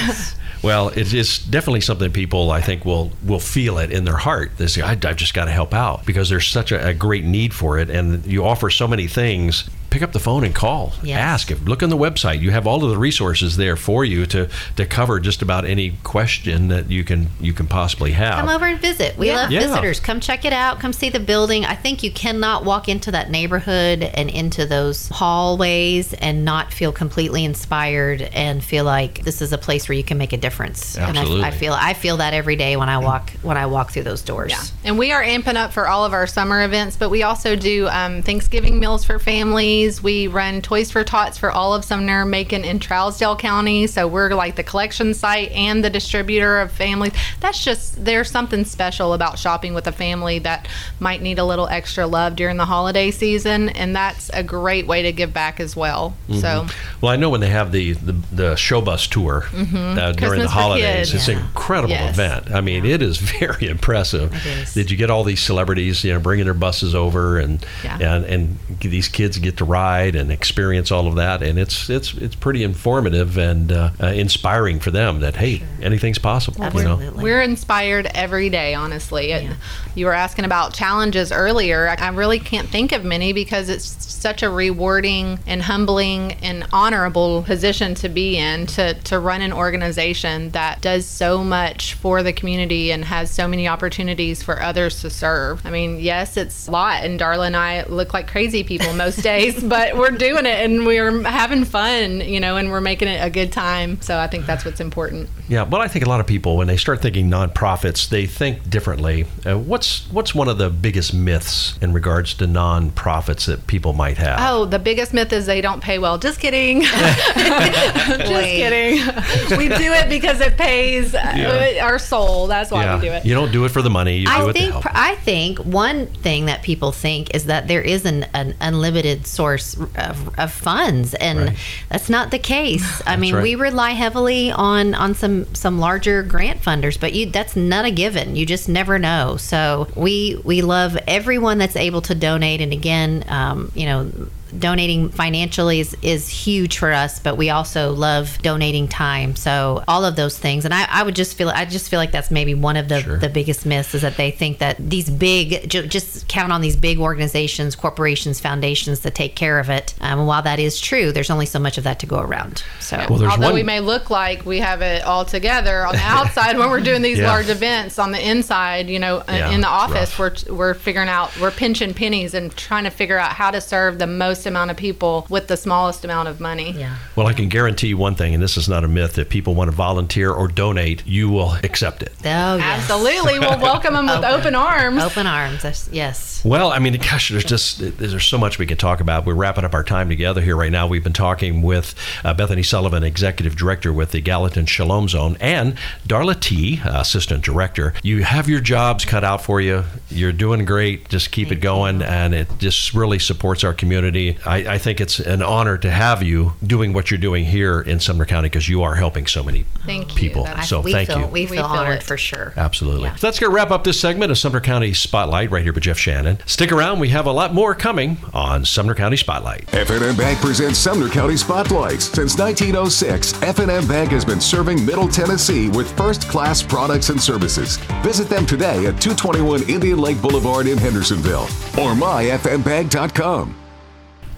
[0.63, 4.51] Well, it is definitely something people I think will will feel it in their heart.
[4.57, 7.25] They say, I, I've just got to help out because there's such a, a great
[7.25, 9.67] need for it, and you offer so many things.
[9.91, 10.93] Pick up the phone and call.
[11.03, 11.19] Yes.
[11.19, 11.51] Ask.
[11.51, 12.39] If, look on the website.
[12.39, 15.91] You have all of the resources there for you to, to cover just about any
[16.03, 18.39] question that you can you can possibly have.
[18.39, 19.17] Come over and visit.
[19.17, 19.35] We Yeah.
[19.35, 19.59] love Yeah.
[19.67, 19.99] visitors.
[19.99, 20.79] Come check it out.
[20.79, 21.65] Come see the building.
[21.65, 26.91] I think you cannot walk into that neighborhood and into those hallways and not feel
[26.93, 30.97] completely inspired and feel like this is a place where you can make a difference.
[30.97, 31.35] Absolutely.
[31.37, 33.91] And I, I feel I feel that every day when I walk when I walk
[33.91, 34.51] through those doors.
[34.51, 34.61] Yeah.
[34.85, 37.87] And we are amping up for all of our summer events, but we also do
[37.89, 39.80] um, Thanksgiving meals for families.
[40.03, 43.87] We run Toys for Tots for all of Sumner, Macon, and Trousdale County.
[43.87, 47.13] So we're like the collection site and the distributor of families.
[47.39, 50.67] That's just, there's something special about shopping with a family that
[50.99, 53.69] might need a little extra love during the holiday season.
[53.69, 56.15] And that's a great way to give back as well.
[56.39, 56.67] So
[57.01, 60.41] Well, I know when they have the the, the show bus tour uh, during Mm-hmm.
[60.41, 62.13] The holidays, it's an incredible Yes.
[62.13, 62.51] event.
[62.51, 64.31] I mean, it is very impressive.
[64.73, 67.97] Did you get all these celebrities, you know, bringing their buses over, and Yeah.
[67.99, 72.13] and and these kids get to ride and experience all of that, and it's it's
[72.15, 76.67] it's pretty informative and uh, uh, inspiring for them that hey, anything's possible.
[76.73, 77.13] You know.
[77.15, 79.29] We're inspired every day, honestly.
[79.29, 79.53] Yeah.
[79.95, 81.87] You were asking about challenges earlier.
[81.87, 86.65] I I really can't think of many because it's such a rewarding and humbling and
[86.73, 92.23] honorable position to be in to, to run an organization that does so much for
[92.23, 95.65] the community and has so many opportunities for others to serve.
[95.65, 99.17] I mean, yes, it's a lot, and Darla and I look like crazy people most
[99.23, 103.23] days, but we're doing it and we're having fun, you know, and we're making it
[103.23, 104.01] a good time.
[104.01, 105.29] So I think that's what's important.
[105.47, 108.69] Yeah, but I think a lot of people, when they start thinking nonprofits, they think
[108.69, 109.25] differently.
[109.45, 114.17] Uh, what's what's one of the biggest myths in regards to nonprofits that people might
[114.17, 114.39] have?
[114.41, 116.17] Oh, the biggest myth is they don't pay well.
[116.17, 116.81] Just kidding.
[116.81, 119.57] Just kidding.
[119.57, 122.47] we do it because it pays uh, our soul.
[122.47, 123.25] That's why yeah, we do it.
[123.25, 124.19] you don't do it for the money.
[124.19, 124.85] You do I it think to help.
[124.95, 129.50] I think one thing that people think is that there is an, an unlimited source
[129.55, 131.57] of, of funds, and Right.
[131.89, 133.01] that's not the case.
[133.05, 133.43] I mean, right.
[133.43, 137.91] we rely heavily on on some some larger grant funders, but you that's not a
[137.91, 138.35] given.
[138.35, 139.37] You just never know.
[139.37, 144.11] So we we love everyone that's able to donate, and again, um, you know.
[144.57, 149.35] Donating financially is, is huge for us, but we also love donating time.
[149.35, 152.11] So all of those things, and I, I would just feel I just feel like
[152.11, 153.17] that's maybe one of the, Sure.
[153.17, 156.75] the biggest myths is that they think that these big ju- just count on these
[156.75, 161.11] big organizations corporations foundations to take care of it um, and while that is true
[161.11, 163.79] there's only so much of that to go around so Well, Although one- we may
[163.79, 167.27] look like we have it all together on the outside when we're doing these Yeah.
[167.31, 171.09] large events, on the inside, you know, uh, Yeah, in the office, we're we're figuring
[171.09, 174.71] out we're pinching pennies and trying to figure out how to serve the most amount
[174.71, 176.71] of people with the smallest amount of money.
[176.71, 179.17] yeah Well, I can guarantee you one thing, and this is not a myth.
[179.17, 182.13] If people want to volunteer or donate, you will accept it.
[182.25, 182.61] oh yes.
[182.81, 185.01] Absolutely, we'll welcome them with open arms.
[185.03, 188.99] open arms yes Well, I mean, gosh, there's just there's so much we can talk
[188.99, 189.25] about.
[189.25, 190.87] We're wrapping up our time together here right now.
[190.87, 195.77] We've been talking with uh, Bethany Sullivan, executive director with the Gallatin Shalom Zone, and
[196.07, 197.93] Darla T, uh, assistant director.
[198.03, 199.83] You have your jobs cut out for you.
[200.09, 201.09] You're doing great.
[201.09, 204.30] Just keep it going, and it just really supports our community.
[204.45, 207.99] I, I think it's an honor to have you doing what you're doing here in
[207.99, 210.43] Sumner County because you are helping so many Thank people.
[210.43, 211.25] That's- So we thank feel you.
[211.27, 212.03] we We feel feel honored it.
[212.03, 213.05] for sure Absolutely.
[213.09, 213.15] Yeah.
[213.15, 215.83] So that's going to wrap up this segment of Sumner County Spotlight right here with
[215.83, 216.39] Jeff Shannon.
[216.45, 216.99] Stick around.
[216.99, 219.73] We have a lot more coming on Sumner County Spotlight.
[219.73, 222.05] F&M Bank presents Sumner County Spotlights.
[222.05, 227.77] Since 1906, F&M Bank has been serving Middle Tennessee with first-class products and services.
[228.03, 231.43] Visit them today at 221 Indian Lake Boulevard in Hendersonville
[231.79, 233.55] or myfmbank.com.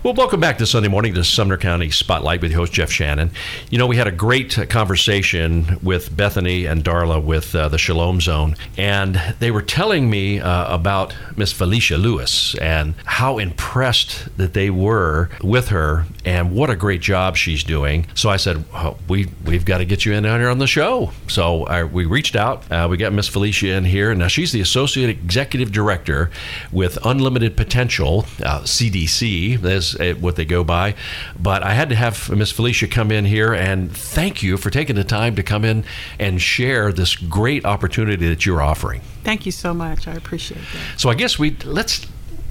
[0.03, 3.31] Well, welcome back to Sunday morning to Sumner County Spotlight with your host Jeff Shannon.
[3.69, 7.77] You know, we had a great uh, conversation with Bethany and Darla with uh, the
[7.77, 14.35] Shalom Zone, and they were telling me uh, about Miss Felicia Lewis and how impressed
[14.35, 18.05] that they were with her and what a great job she's doing.
[18.13, 21.11] So I said, well, we we've got to get you in here on the show.
[21.29, 22.69] So I, we reached out.
[22.69, 24.13] Uh, we got Miss Felicia in here.
[24.13, 26.29] Now she's the associate executive director
[26.73, 29.92] with Unlimited Potential uh, CDC.
[29.93, 30.95] Is uh, what they go by.
[31.39, 34.95] But I had to have Miss Felicia come in here and thank you for taking
[34.95, 35.85] the time to come in
[36.19, 39.01] and share this great opportunity that you're offering.
[39.23, 40.07] Thank you so much.
[40.07, 40.99] I appreciate that.
[40.99, 42.05] So I guess we let's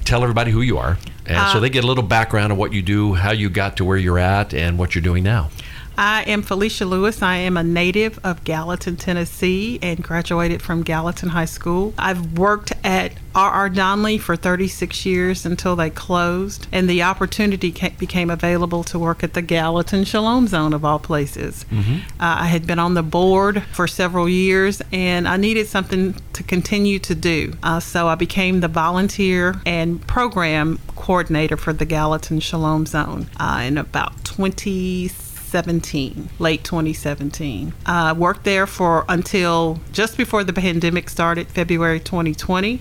[0.04, 2.82] tell everybody who you are, and so they get a little background of what you
[2.82, 5.50] do, how you got to where you're at, and what you're doing now.
[5.98, 7.22] I am Felicia Lewis.
[7.22, 11.92] I am a native of Gallatin, Tennessee, and graduated from Gallatin High School.
[11.98, 13.68] I've worked at R.R.
[13.68, 19.22] Donnelley for 36 years until they closed, and the opportunity ca- became available to work
[19.22, 21.64] at the Gallatin Shalom Zone of all places.
[21.72, 26.42] Uh, I had been on the board for several years, and I needed something to
[26.42, 27.54] continue to do.
[27.62, 33.62] Uh, so I became the volunteer and program coordinator for the Gallatin Shalom Zone uh,
[33.64, 34.24] in about
[35.52, 37.74] 2017, late 2017.
[37.84, 42.80] I worked there for until just before the pandemic started, February 2020.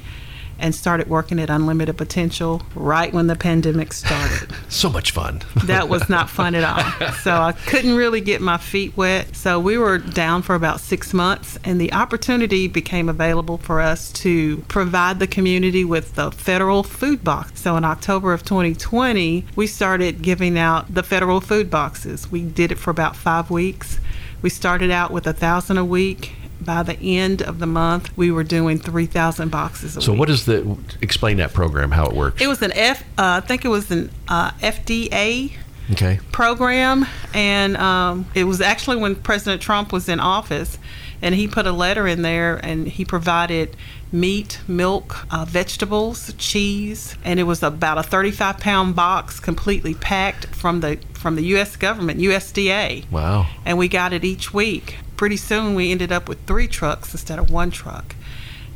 [0.62, 5.42] And started working at Unlimited Potential right when the pandemic started So much fun.
[5.66, 7.12] that was not fun at all.
[7.22, 9.36] So I couldn't really get my feet wet.
[9.36, 14.12] So we were down for about six months, and the opportunity became available for us
[14.14, 17.62] to provide the community with the federal food box.
[17.62, 22.32] So in October of 2020, we started giving out the federal food boxes.
[22.32, 24.00] We did it for about five weeks.
[24.42, 26.36] We started out with a thousand a week.
[26.64, 30.20] By the end of the month, we were doing 3,000 boxes a So week.
[30.20, 32.42] what is the explain that program how it works?
[32.42, 33.02] It was an F.
[33.18, 35.54] Uh, I think it was an uh, FDA
[35.92, 36.20] okay.
[36.32, 40.78] program, and um, it was actually when President Trump was in office,
[41.22, 43.76] and he put a letter in there, and he provided
[44.12, 50.46] meat, milk, uh, vegetables, cheese, and it was about a 35 pound box, completely packed
[50.48, 51.76] from the from the U.S.
[51.76, 53.48] government, USDA, Wow.
[53.66, 54.98] and we got it each week.
[55.22, 58.16] Pretty soon, we ended up with three trucks instead of one truck,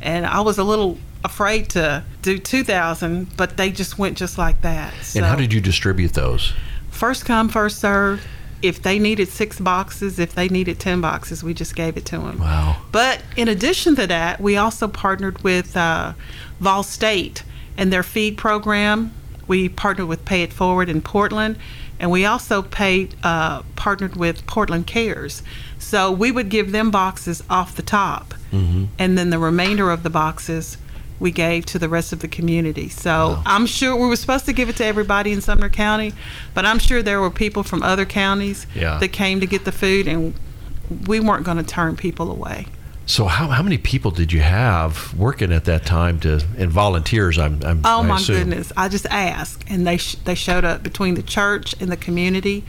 [0.00, 4.60] and I was a little afraid to do 2,000, but they just went just like
[4.62, 4.94] that.
[5.16, 6.52] And how did you distribute those?
[6.88, 8.24] first come first serve
[8.62, 12.18] if they needed six boxes if they needed 10 boxes we just gave it to
[12.18, 12.76] them Wow.
[12.92, 16.12] but in addition to that we also partnered with uh,
[16.60, 17.42] vol state
[17.76, 19.12] and their feed program
[19.48, 21.58] we partnered with pay it forward in portland
[21.98, 25.42] and we also paid uh, partnered with portland cares
[25.78, 28.34] so we would give them boxes off the top
[28.98, 30.78] and then the remainder of the boxes
[31.20, 32.88] we gave to the rest of the community.
[32.88, 36.12] So I'm sure we were supposed to give it to everybody in Sumner County,
[36.54, 38.98] but I'm sure there were people from other counties Yeah.
[38.98, 40.34] that came to get the food, and
[41.06, 42.66] we weren't going to turn people away.
[43.08, 47.38] So how, how many people did you have working at that time to and volunteers?
[47.38, 48.72] I'm, I'm Oh my goodness!
[48.76, 52.64] I just asked, and they sh- they showed up between the church and the community,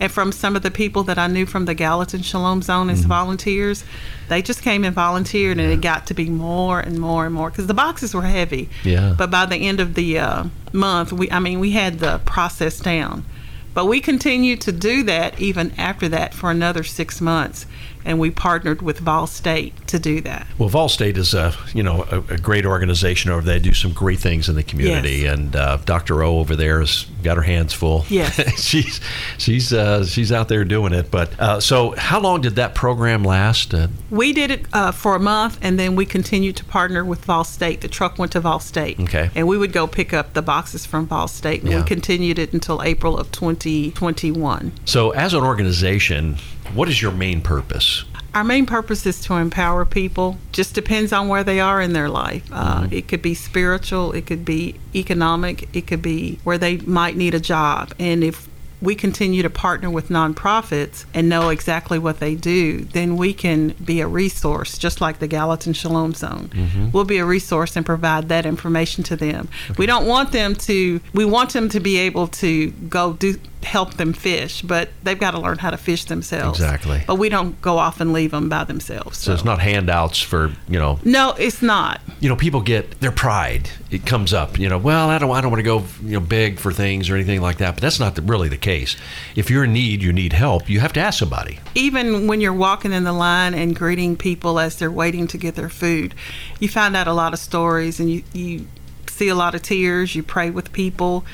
[0.00, 2.94] and from some of the people that I knew from the Gallatin Shalom Zone Mm-hmm.
[2.94, 3.84] as volunteers,
[4.30, 7.50] they just came and volunteered, and it got to be more and more and more
[7.50, 8.70] because the boxes were heavy.
[8.84, 9.14] Yeah.
[9.18, 12.80] But by the end of the uh, month, we I mean we had the process
[12.80, 13.26] down,
[13.74, 17.66] but we continued to do that even after that for another six months,
[18.04, 20.46] and we partnered with Vol State to do that.
[20.58, 23.58] Well, Vol State is a you know a, a great organization over there.
[23.58, 25.34] They do some great things in the community, Yes.
[25.38, 26.22] and uh, Dr.
[26.22, 28.04] O over there has got her hands full.
[28.08, 28.34] Yes.
[28.62, 29.00] she's
[29.38, 31.10] she's uh, she's out there doing it.
[31.10, 33.74] But uh, so, how long did that program last?
[33.74, 37.24] Uh, We did it uh, for a month, and then we continued to partner with
[37.24, 37.80] Vol State.
[37.82, 38.98] The truck went to Vol State.
[39.00, 39.30] Okay.
[39.34, 41.78] And we would go pick up the boxes from Vol State, and Yeah.
[41.80, 44.72] we continued it until April of 2021.
[44.84, 46.36] so, as an organization,
[46.74, 48.04] what is your main purpose?
[48.34, 50.38] Our main purpose is to empower people.
[50.52, 52.48] Just depends on where they are in their life.
[52.50, 52.94] Uh, Mm-hmm.
[52.94, 57.34] It could be spiritual, it could be economic, it could be where they might need
[57.34, 57.92] a job.
[57.98, 58.48] And if
[58.80, 63.68] we continue to partner with nonprofits and know exactly what they do, then we can
[63.84, 66.50] be a resource, just like the Gallatin Shalom Zone.
[66.52, 66.90] Mm-hmm.
[66.90, 69.48] We'll be a resource and provide that information to them.
[69.78, 73.94] We don't want them to, we want them to be able to go do help
[73.94, 76.58] them fish, but they've got to learn how to fish themselves.
[76.58, 77.02] Exactly.
[77.06, 79.18] But we don't go off and leave them by themselves.
[79.18, 82.00] So it's not handouts for you know No, it's not.
[82.20, 85.40] you know people get their pride it comes up you know well i don't i
[85.40, 88.00] don't want to go you know beg for things or anything like that but that's
[88.00, 88.96] not the, really the case
[89.36, 92.52] if you're in need you need help you have to ask somebody Even when you're
[92.54, 96.14] walking in the line and greeting people as they're waiting to get their food,
[96.60, 98.66] you find out a lot of stories and you, you
[99.08, 100.14] see a lot of tears.
[100.14, 101.24] You pray with people.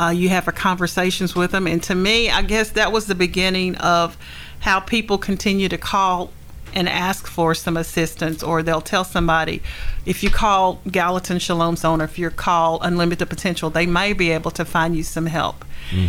[0.00, 1.66] Uh, you have a conversations with them.
[1.66, 4.16] And to me, I guess that was the beginning of
[4.60, 6.30] how people continue to call
[6.74, 9.62] and ask for some assistance, or they'll tell somebody,
[10.06, 14.32] if you call Gallatin Shalom Zone, or if you call Unlimited Potential, they may be
[14.32, 15.64] able to find you some help.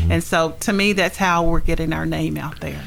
[0.10, 2.82] And so, to me, that's how we're getting our name out there.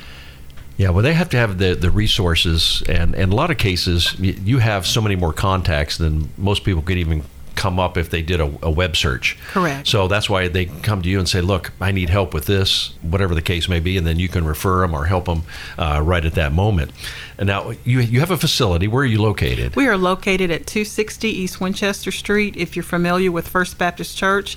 [0.79, 4.15] yeah well they have to have the, the resources and, and a lot of cases
[4.19, 7.23] you have so many more contacts than most people could even
[7.55, 9.87] come up if they did a, a web search Correct.
[9.89, 12.95] so that's why they come to you and say look i need help with this
[13.03, 15.43] whatever the case may be and then you can refer them or help them
[15.79, 16.91] uh, right at that moment
[17.39, 20.67] and now you, you have a facility where are you located We are located at
[20.67, 22.57] 260 East Winchester Street.
[22.57, 24.57] If you're familiar with First Baptist Church,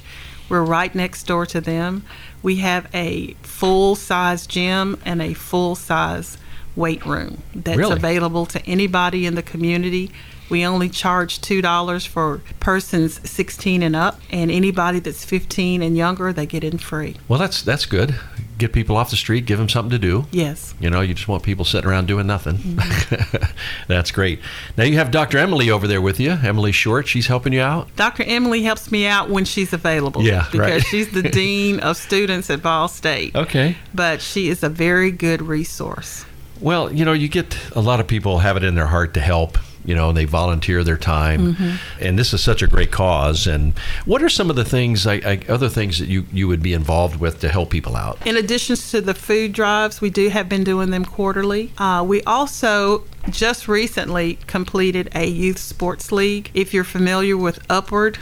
[0.50, 2.04] We're right next door to them.
[2.44, 6.38] We have a full size gym and a full size
[6.76, 7.94] weight room that's Really?
[7.94, 10.12] available to anybody in the community.
[10.52, 16.34] We only charge $2 for persons 16 and up, and anybody that's 15 and younger,
[16.34, 17.16] they get in free.
[17.30, 18.20] Well, that's that's good.
[18.58, 20.26] Get people off the street, give them something to do.
[20.30, 20.76] Yes.
[20.82, 22.58] You know, you just want people sitting around doing nothing.
[22.58, 23.45] Mm-hmm.
[23.88, 24.39] That's great.
[24.78, 25.39] Now you have Dr.
[25.39, 27.08] Emily over there with you, Emily Short.
[27.08, 27.95] She's helping you out.
[27.95, 28.22] Dr.
[28.24, 30.22] Emily helps me out when she's available.
[30.22, 30.84] Yeah, because right.
[30.84, 33.36] she's the dean of students at Vol State.
[33.36, 33.78] Okay.
[33.95, 36.26] But she is a very good resource.
[36.60, 39.22] Well, you know, you get a lot of people have it in their heart to
[39.22, 39.58] help.
[39.86, 41.55] You know, and they volunteer their time,
[41.99, 43.47] and this is such a great cause.
[43.47, 46.61] And what are some of the things, I, I, other things that you you would
[46.61, 48.17] be involved with to help people out?
[48.25, 51.71] In addition to the food drives, we do have been doing them quarterly.
[51.77, 56.49] Uh, we also just recently completed a youth sports league.
[56.53, 58.17] If you're familiar with Upward,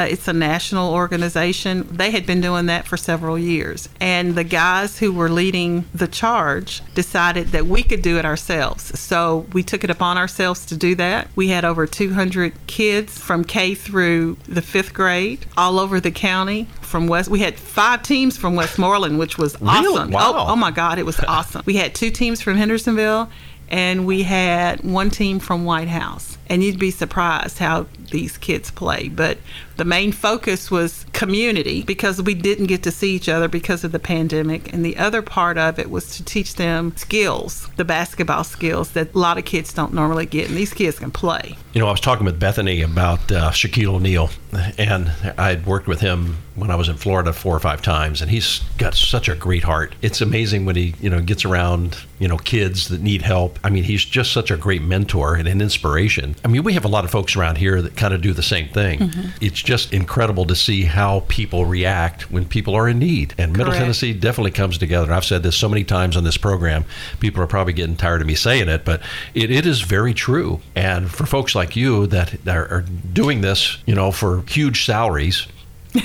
[0.00, 1.86] uh, it's a national organization.
[1.90, 3.88] They had been doing that for several years.
[4.00, 8.98] And the guys who were leading the charge decided that we could do it ourselves.
[8.98, 11.28] So we took it upon ourselves to do that.
[11.36, 16.66] We had over 200 kids from K through the fifth grade all over the county.
[16.80, 19.86] From West, we had five teams from Westmoreland, which was Really?
[19.94, 20.10] awesome.
[20.10, 20.32] Wow.
[20.34, 21.62] Oh, oh my God, it was awesome.
[21.64, 23.28] We had two teams from Hendersonville,
[23.68, 26.36] and we had one team from White House.
[26.48, 29.08] And you'd be surprised how these kids play.
[29.08, 29.38] But
[29.80, 33.92] the main focus was community because we didn't get to see each other because of
[33.92, 34.74] the pandemic.
[34.74, 39.14] And the other part of it was to teach them skills, the basketball skills that
[39.14, 40.48] a lot of kids don't normally get.
[40.48, 41.56] And these kids can play.
[41.72, 44.28] You know, I was talking with Bethany about uh, Shaquille O'Neal,
[44.76, 48.20] and I had worked with him when I was in Florida four or five times,
[48.20, 49.94] and he's got such a great heart.
[50.02, 53.58] It's amazing when he, you know, gets around, you know, kids that need help.
[53.64, 56.34] I mean, he's just such a great mentor and an inspiration.
[56.44, 58.42] I mean, we have a lot of folks around here that kind of do the
[58.42, 59.12] same thing.
[59.40, 63.32] It's just incredible to see how people react when people are in need.
[63.38, 65.12] And Middle Tennessee definitely comes together.
[65.12, 66.84] I've said this so many times on this program.
[67.20, 69.00] People are probably getting tired of me saying it, but
[69.32, 70.58] it, it is very true.
[70.74, 75.46] And for folks like you that are, are doing this, you know, for huge salaries.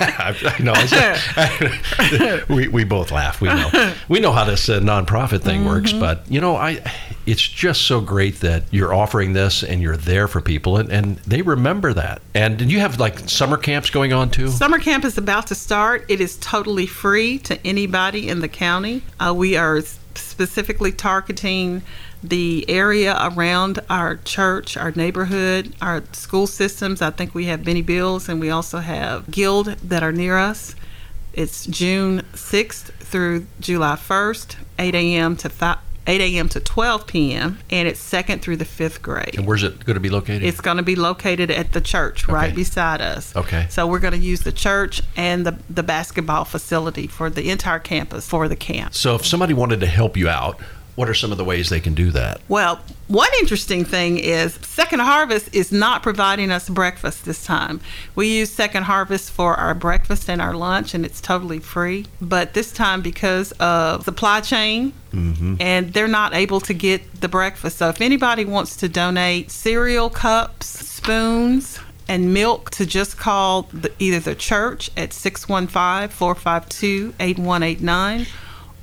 [0.00, 3.40] I, I we, we both laugh.
[3.40, 3.94] We know.
[4.08, 6.82] We know how this uh, nonprofit thing works, but you know, I.
[7.26, 11.16] It's just so great that you're offering this and you're there for people, and, and
[11.18, 12.22] they remember that.
[12.34, 14.48] And you have like summer camps going on too.
[14.48, 16.04] Summer camp is about to start.
[16.08, 19.02] It is totally free to anybody in the county.
[19.20, 19.80] Uh, we are
[20.20, 21.82] specifically targeting
[22.22, 27.00] the area around our church, our neighborhood, our school systems.
[27.00, 30.74] I think we have Benny Bills and we also have Guild that are near us.
[31.32, 35.36] It's June 6th through July 1st, 8 a.m.
[35.36, 35.78] to 5.
[36.10, 36.48] 8 a.m.
[36.50, 37.58] to 12 p.m.
[37.70, 39.36] and it's second through the fifth grade.
[39.36, 40.42] And where's it going to be located?
[40.42, 43.34] It's going to be located at the church right beside us.
[43.36, 43.66] Okay.
[43.70, 47.78] So we're going to use the church and the, the basketball facility for the entire
[47.78, 48.94] campus for the camp.
[48.94, 50.60] so if somebody wanted to help you out,
[51.00, 52.42] what are some of the ways they can do that?
[52.46, 52.78] Well,
[53.08, 57.80] one interesting thing is Second Harvest is not providing us breakfast this time.
[58.14, 62.04] We use Second Harvest for our breakfast and our lunch, and it's totally free.
[62.20, 65.54] But this time, because of supply chain, mm-hmm.
[65.58, 67.78] and they're not able to get the breakfast.
[67.78, 73.90] So if anybody wants to donate cereal cups, spoons, and milk to just call the,
[73.98, 78.26] either the church at 615 452 8189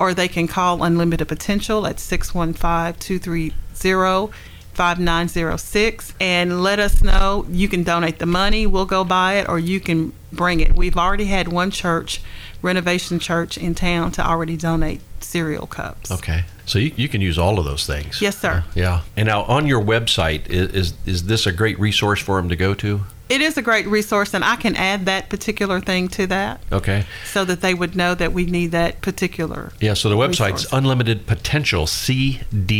[0.00, 4.32] or they can call Unlimited Potential at 615 230
[4.74, 7.44] 5906 and let us know.
[7.50, 10.74] You can donate the money, we'll go buy it, or you can bring it.
[10.76, 12.20] We've already had one church,
[12.62, 16.10] Renovation Church in town, to already donate cereal cups.
[16.12, 16.44] Okay.
[16.64, 18.22] So you, you can use all of those things.
[18.22, 18.62] Yes, sir.
[18.74, 19.02] Yeah.
[19.16, 22.56] And now on your website, i- is is this a great resource for them to
[22.56, 23.00] go to?
[23.28, 27.04] It is a great resource, and I can add that particular thing to that Okay.
[27.30, 29.72] so that they would know that we need that particular.
[29.80, 30.82] Yeah, so the website's Resource.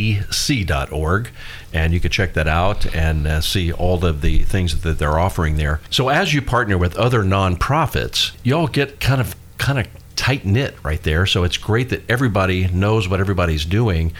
[0.06, 1.30] unlimitedpotentialcdc.org,
[1.72, 5.18] and you can check that out and uh, see all of the things that they're
[5.18, 5.80] offering there.
[5.90, 9.86] So as you partner with other nonprofits, you all get kind of kind of
[10.16, 11.26] tight knit right there.
[11.26, 14.12] So it's great that everybody knows what everybody's doing,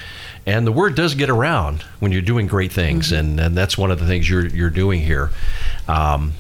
[0.49, 3.91] and the word does get around when you're doing great things, and, and that's one
[3.91, 5.31] of the things you're you're doing here.
[5.87, 6.33] Um,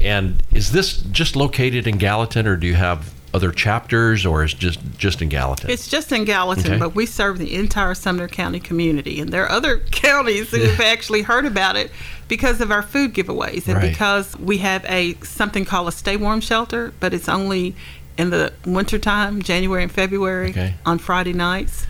[0.00, 4.52] and is this just located in Gallatin, or do you have other chapters, or is
[4.54, 5.70] just just in Gallatin?
[5.70, 6.78] It's just in Gallatin, Okay.
[6.78, 10.80] but we serve the entire Sumner County community, and there are other counties who have
[10.80, 11.90] actually heard about it
[12.28, 13.90] because of our food giveaways and Right.
[13.90, 17.74] because we have a something called a stay warm shelter, but it's only
[18.18, 20.74] in the wintertime, January and February, Okay.
[20.84, 21.86] on Friday nights.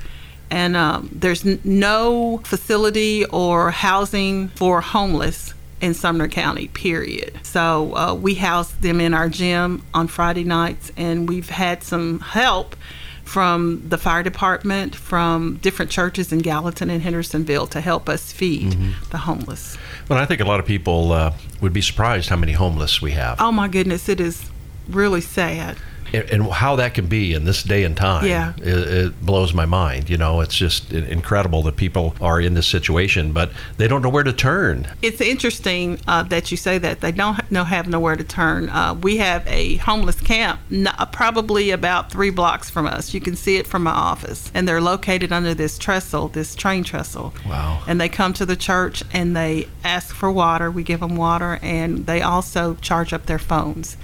[0.50, 7.38] And um, there's n- no facility or housing for homeless in Sumner County, period.
[7.42, 12.20] So uh, we house them in our gym on Friday nights, and we've had some
[12.20, 12.76] help
[13.24, 18.72] from the fire department, from different churches in Gallatin and Hendersonville to help us feed
[18.72, 19.10] Mm-hmm.
[19.10, 19.76] the homeless.
[20.06, 23.10] But I think a lot of people uh, would be surprised how many homeless we
[23.12, 23.40] have.
[23.40, 24.48] Oh my goodness, it is
[24.88, 25.76] really sad.
[26.12, 28.52] And, and how that can be in this day and time Yeah.
[28.58, 28.66] it,
[29.06, 33.32] it blows my mind you know it's just incredible that people are in this situation
[33.32, 37.12] but they don't know where to turn It's interesting uh, that you say that they
[37.12, 38.68] don't know have nowhere to turn.
[38.68, 43.12] Uh, we have a homeless camp n- uh, probably about three blocks from us.
[43.14, 46.84] You can see it from my office, and they're located under this trestle, this train
[46.84, 47.34] trestle.
[47.46, 47.82] Wow.
[47.86, 50.70] And they come to the church and they ask for water.
[50.70, 53.96] We give them water, and they also charge up their phones.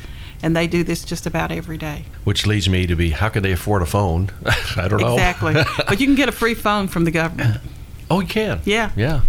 [0.43, 2.05] And they do this just about every day.
[2.25, 4.31] which leads me to be how can they afford a phone
[4.77, 5.55] i don't know Exactly.
[5.55, 7.61] but you can get a free phone from the government.
[8.11, 8.91] oh you can Yeah.
[8.97, 9.21] yeah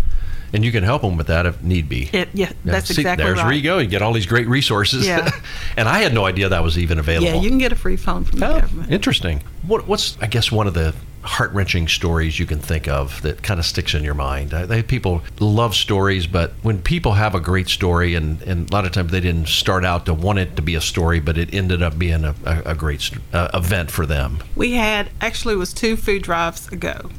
[0.54, 3.24] and you can help them with that if need be It, yeah, that's see, exactly
[3.26, 3.46] there's right.
[3.46, 5.30] where you go you get all these great resources Yeah.
[5.78, 7.96] and i had no idea that was even available Yeah, you can get a free
[7.98, 8.92] phone from the Oh, government.
[8.92, 9.44] interesting.
[9.68, 10.94] What, what's, I guess, one of the
[11.24, 14.54] heart wrenching stories you can think of that kind of sticks in your mind?
[14.54, 18.74] I, they, people love stories, but when people have a great story, and, and a
[18.74, 21.38] lot of times they didn't start out to want it to be a story, but
[21.38, 24.40] it ended up being a, a, a great uh, event for them.
[24.56, 27.10] We had actually it was two food drives ago.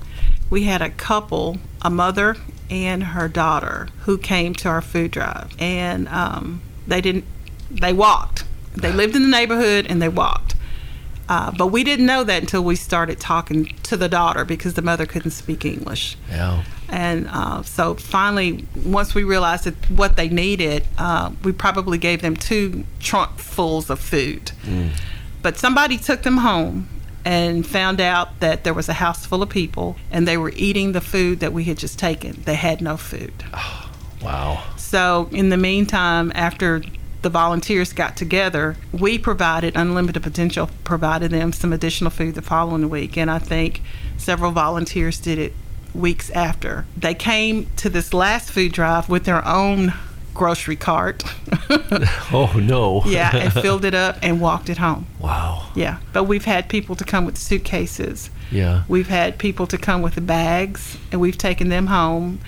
[0.50, 2.36] We had a couple, a mother
[2.70, 7.24] and her daughter, who came to our food drive, and um, they didn't.
[7.70, 8.44] They walked.
[8.74, 10.53] They lived in the neighborhood and they walked.
[11.28, 14.82] Uh, but we didn't know that until we started talking to the daughter because the
[14.82, 16.16] mother couldn't speak English.
[16.28, 16.62] Yeah.
[16.88, 22.20] And uh, so finally, once we realized that what they needed, uh, we probably gave
[22.20, 24.52] them two trunkfuls of food.
[25.42, 26.88] But somebody took them home
[27.24, 30.92] and found out that there was a house full of people and they were eating
[30.92, 32.42] the food that we had just taken.
[32.44, 33.32] They had no food.
[34.22, 34.62] Wow.
[34.78, 36.82] So, in the meantime, after
[37.24, 42.88] the volunteers got together, we provided Unlimited Potential provided them some additional food the following
[42.88, 43.80] week, and I think
[44.16, 45.52] several volunteers did it
[45.94, 46.84] weeks after.
[46.96, 49.92] They came to this last food drive with their own
[50.34, 51.22] grocery cart,
[52.32, 53.02] Oh, no.
[53.06, 55.06] yeah, and filled it up and walked it home.
[55.20, 55.66] wow.
[55.74, 58.30] Yeah, but we've had people to come with suitcases.
[58.50, 58.82] Yeah.
[58.88, 62.40] We've had people to come with the bags, and we've taken them home.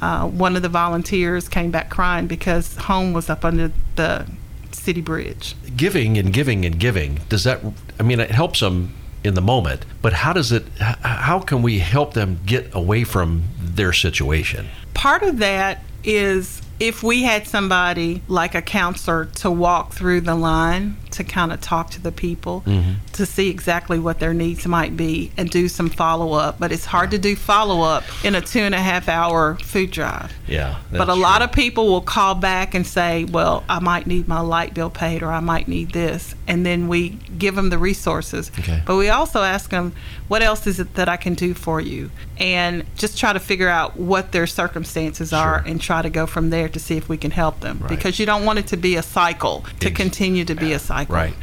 [0.00, 4.26] Uh, one of the volunteers came back crying because home was up under the
[4.72, 5.54] city bridge.
[5.76, 7.60] Giving and giving and giving, does that,
[7.98, 11.80] I mean, it helps them in the moment, but how does it, how can we
[11.80, 14.68] help them get away from their situation?
[14.94, 20.34] Part of that is if we had somebody like a counselor to walk through the
[20.34, 22.92] line to kind of talk to the people mm-hmm.
[23.12, 26.58] to see exactly what their needs might be and do some follow up.
[26.58, 29.90] But it's hard to do follow up in a two and a half hour food
[29.90, 30.32] drive.
[30.46, 30.78] Yeah.
[30.90, 34.40] But a lot of people will call back and say, "Well, I might need my
[34.40, 38.50] light bill paid, or I might need this," and then we give them the resources.
[38.58, 38.82] Okay.
[38.86, 39.92] But we also ask them,
[40.30, 43.68] "What else is it that I can do for you?" And just try to figure
[43.68, 45.68] out what their circumstances are, Sure.
[45.70, 47.78] and try to go from there to see if we can help them.
[47.80, 47.88] Right.
[47.90, 50.78] Because you don't want it to be a cycle, to Ex- continue to be a
[50.78, 51.16] cycle.
[51.16, 51.34] Right.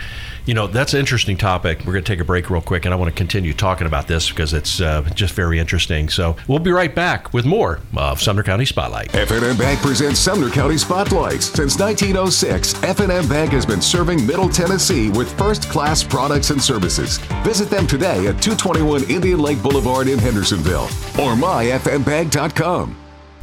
[0.47, 1.79] You know, that's an interesting topic.
[1.79, 4.07] We're going to take a break real quick, and I want to continue talking about
[4.07, 6.07] this because it's uh, just very interesting.
[6.07, 9.13] So we'll be right back with more of Sumner County Spotlight.
[9.13, 11.47] F&M Bank presents Sumner County Spotlights.
[11.47, 17.17] Since 1906, F&M Bank has been serving Middle Tennessee with first class products and services.
[17.43, 20.85] Visit them today at 221 Indian Lake Boulevard in Hendersonville
[21.19, 22.95] or myfmbank.com.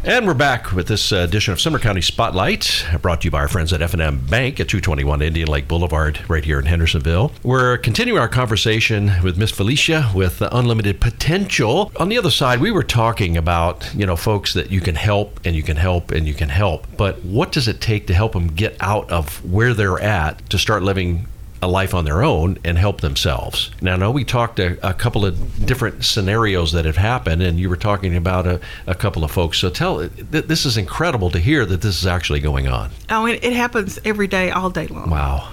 [0.07, 3.49] And we're back with this edition of Sumner County Spotlight, brought to you by our
[3.49, 7.33] friends at F&M Bank at 221 Indian Lake Boulevard, right here in Hendersonville.
[7.43, 11.91] We're continuing our conversation with Miss Felicia with uh, Unlimited Potential.
[11.97, 15.41] On the other side, we were talking about, you know, folks that you can help
[15.47, 16.87] and you can help and you can help.
[16.99, 20.59] But what does it take to help them get out of where they're at to
[20.59, 21.29] start living
[21.65, 23.71] a life on their own and help themselves.
[23.81, 27.59] Now, I know we talked a, a couple of different scenarios that have happened, and
[27.59, 29.59] you were talking about a, a couple of folks.
[29.59, 32.91] So, tell th- this is incredible to hear that this is actually going on.
[33.09, 35.11] Oh, it, it happens every day, all day long.
[35.11, 35.49] Wow.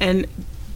[0.00, 0.26] and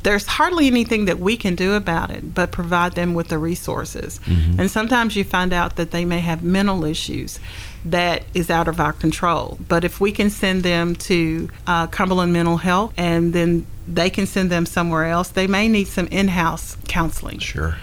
[0.02, 4.18] there's hardly anything that we can do about it but provide them with the resources.
[4.24, 4.58] Mm-hmm.
[4.58, 7.38] And sometimes you find out that they may have mental issues
[7.84, 9.58] that is out of our control.
[9.68, 14.26] But if we can send them to uh, Cumberland Mental Health and then they can
[14.26, 17.74] send them somewhere else, they may need some in house counseling Sure.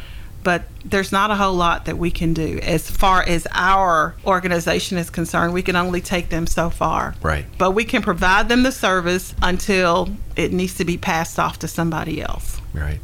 [0.44, 4.98] but there's not a whole lot that we can do as far as our organization
[4.98, 5.54] is concerned.
[5.54, 7.14] We can only take them so far.
[7.22, 7.46] Right.
[7.58, 11.68] But we can provide them the service until it needs to be passed off to
[11.68, 12.62] somebody else.
[12.74, 13.02] Right.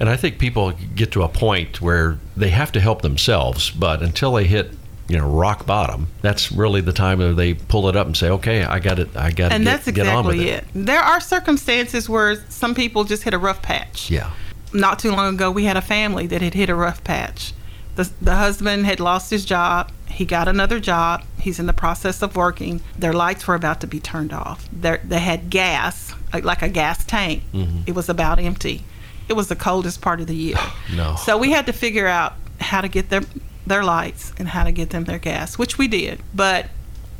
[0.00, 4.00] And I think people get to a point where they have to help themselves, but
[4.02, 4.70] until they hit
[5.08, 8.28] you know rock bottom, that's really the time that they pull it up and say,
[8.30, 9.16] "Okay, I got it.
[9.16, 10.86] I got to and get, that's get on with exactly it." it.
[10.86, 14.10] There are circumstances where some people just hit a rough patch.
[14.10, 14.30] Yeah.
[14.72, 17.54] Not too long ago, we had a family that had hit a rough patch.
[17.96, 19.90] The, the husband had lost his job.
[20.06, 21.24] He got another job.
[21.40, 22.80] He's in the process of working.
[22.96, 24.68] Their lights were about to be turned off.
[24.70, 27.42] They're, they had gas, like, like a gas tank.
[27.52, 27.80] Mm-hmm.
[27.86, 28.84] It was about empty.
[29.28, 30.56] It was the coldest part of the year.
[30.94, 31.16] No.
[31.16, 33.22] So we had to figure out how to get their
[33.68, 36.20] their lights and how to get them their gas, which we did.
[36.34, 36.66] But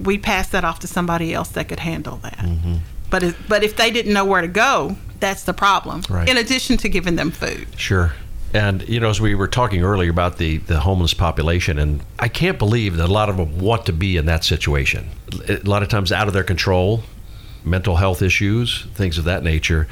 [0.00, 2.38] we passed that off to somebody else that could handle that.
[2.38, 2.76] Mm-hmm.
[3.10, 6.02] But it, but if they didn't know where to go, that's the problem.
[6.08, 6.28] Right.
[6.28, 7.68] In addition to giving them food.
[7.76, 8.12] Sure.
[8.54, 12.28] And you know, as we were talking earlier about the the homeless population, and I
[12.28, 15.10] can't believe that a lot of them want to be in that situation.
[15.48, 17.02] A lot of times out of their control,
[17.64, 19.86] mental health issues, things of that nature.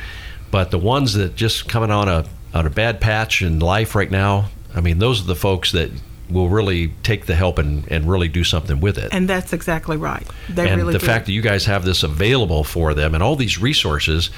[0.51, 4.11] But the ones that just coming on a on a bad patch in life right
[4.11, 5.91] now, I mean, those are the folks that
[6.31, 9.13] will really take the help and, and really do something with it.
[9.13, 10.27] And that's exactly right.
[10.49, 11.07] They and really the do.
[11.07, 14.31] fact that you guys have this available for them and all these resources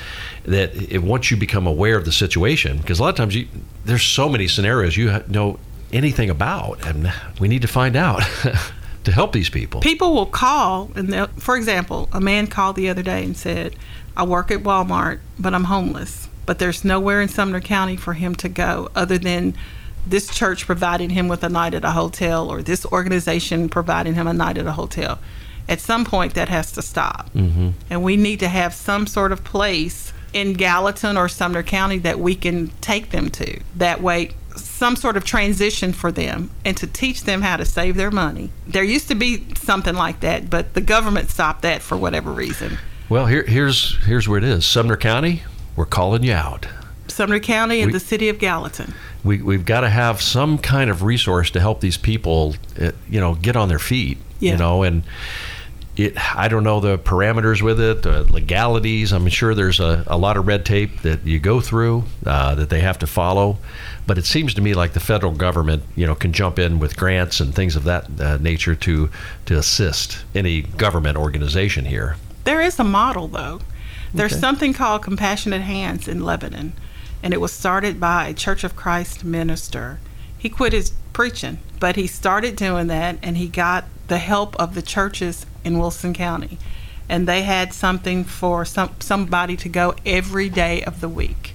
[0.45, 3.49] that it, once you become aware of the situation because a lot of times you,
[3.84, 5.59] there's so many scenarios you know
[5.93, 8.22] anything about and we need to find out
[9.05, 13.03] to help these people people will call and for example a man called the other
[13.03, 13.74] day and said
[14.16, 18.34] i work at walmart but i'm homeless but there's nowhere in sumner county for him
[18.34, 19.55] to go other than
[20.11, 24.26] this church providing him with a night at a hotel or this organization providing him
[24.26, 25.18] a night at a hotel
[25.68, 27.70] at some point that has to stop mm-hmm.
[27.90, 32.18] and we need to have some sort of place in gallatin or sumner county that
[32.18, 36.86] we can take them to that way some sort of transition for them and to
[36.86, 38.50] teach them how to save their money.
[38.66, 42.78] There used to be something like that, but the government stopped that for whatever reason.
[43.09, 45.42] well here, here's here's where it is sumner county
[45.76, 46.66] we're calling you out
[47.18, 48.94] Sumner County and We- the city of Gallatin.
[49.24, 53.18] we, we've got to have some kind of resource to help these people, uh, you
[53.18, 54.18] know, get on their feet.
[54.38, 54.52] Yeah.
[54.52, 55.02] You know, and
[55.96, 56.14] it.
[56.36, 59.12] I don't know the parameters with it, the legalities.
[59.12, 62.70] I'm sure there's a, a lot of red tape that you go through uh, that
[62.70, 63.58] they have to follow.
[64.06, 66.96] But it seems to me like the federal government, you know, can jump in with
[66.96, 69.10] grants and things of that uh, nature to
[69.46, 72.14] to assist any government organization here.
[72.44, 73.58] There is a model, though.
[74.14, 74.40] There's Okay.
[74.40, 76.72] something called Compassionate Hands in Lebanon,
[77.22, 79.98] and it was started by a Church of Christ minister.
[80.38, 84.74] He quit his preaching, but he started doing that, and he got the help of
[84.74, 86.58] the churches in Wilson County.
[87.08, 91.54] And they had something for some, somebody to go every day of the week.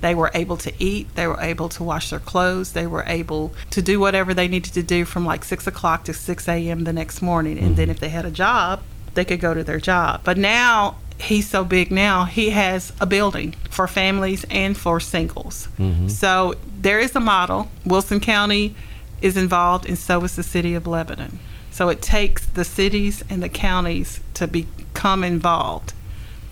[0.00, 3.54] They were able to eat, they were able to wash their clothes, they were able
[3.70, 6.84] to do whatever they needed to do from like 6 o'clock to 6 a.m.
[6.84, 7.56] the next morning.
[7.56, 7.74] And mm-hmm.
[7.76, 8.82] then if they had a job,
[9.14, 10.22] they could go to their job.
[10.24, 15.68] But now he's so big now, he has a building for families and for singles.
[15.78, 16.08] Mm-hmm.
[16.08, 17.70] So there is a model.
[17.84, 18.74] Wilson County
[19.20, 21.38] is involved, and so is the city of Lebanon.
[21.70, 25.94] So it takes the cities and the counties to become involved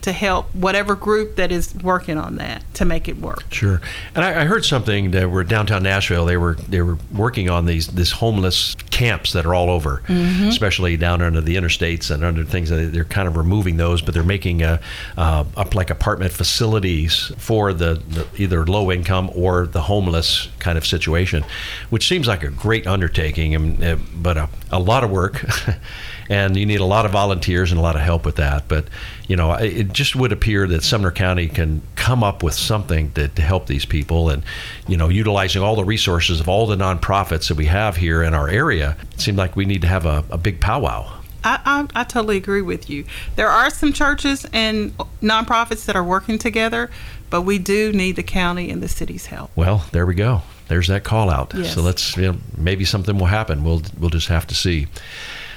[0.03, 3.45] to help whatever group that is working on that to make it work.
[3.53, 3.81] Sure,
[4.15, 6.25] and I, I heard something that were downtown Nashville.
[6.25, 10.97] They were they were working on these these homeless camps that are all over, especially
[10.97, 12.69] down under the interstates and under things.
[12.71, 14.81] that They're kind of removing those, but they're making a,
[15.17, 20.77] uh, up like apartment facilities for the, the either low income or the homeless kind
[20.77, 21.45] of situation,
[21.91, 25.45] which seems like a great undertaking, and, uh, but a, a lot of work.
[26.31, 28.69] And you need a lot of volunteers and a lot of help with that.
[28.69, 28.87] But,
[29.27, 33.27] you know, it just would appear that Sumner County can come up with something to,
[33.27, 34.31] to help these people.
[34.31, 34.45] And,
[34.87, 38.33] you know, utilizing all the resources of all the nonprofits that we have here in
[38.33, 41.21] our area, it seemed like we need to have a, a big powwow.
[41.43, 43.07] I, I, I totally agree with you.
[43.35, 46.91] There are some churches and nonprofits that are working together,
[47.29, 49.51] but we do need the county and the city's help.
[49.57, 50.43] Well, there we go.
[50.69, 51.55] There's that call out.
[51.57, 51.75] Yes.
[51.75, 53.65] So let's, you know, maybe something will happen.
[53.65, 54.87] We'll, we'll just have to see.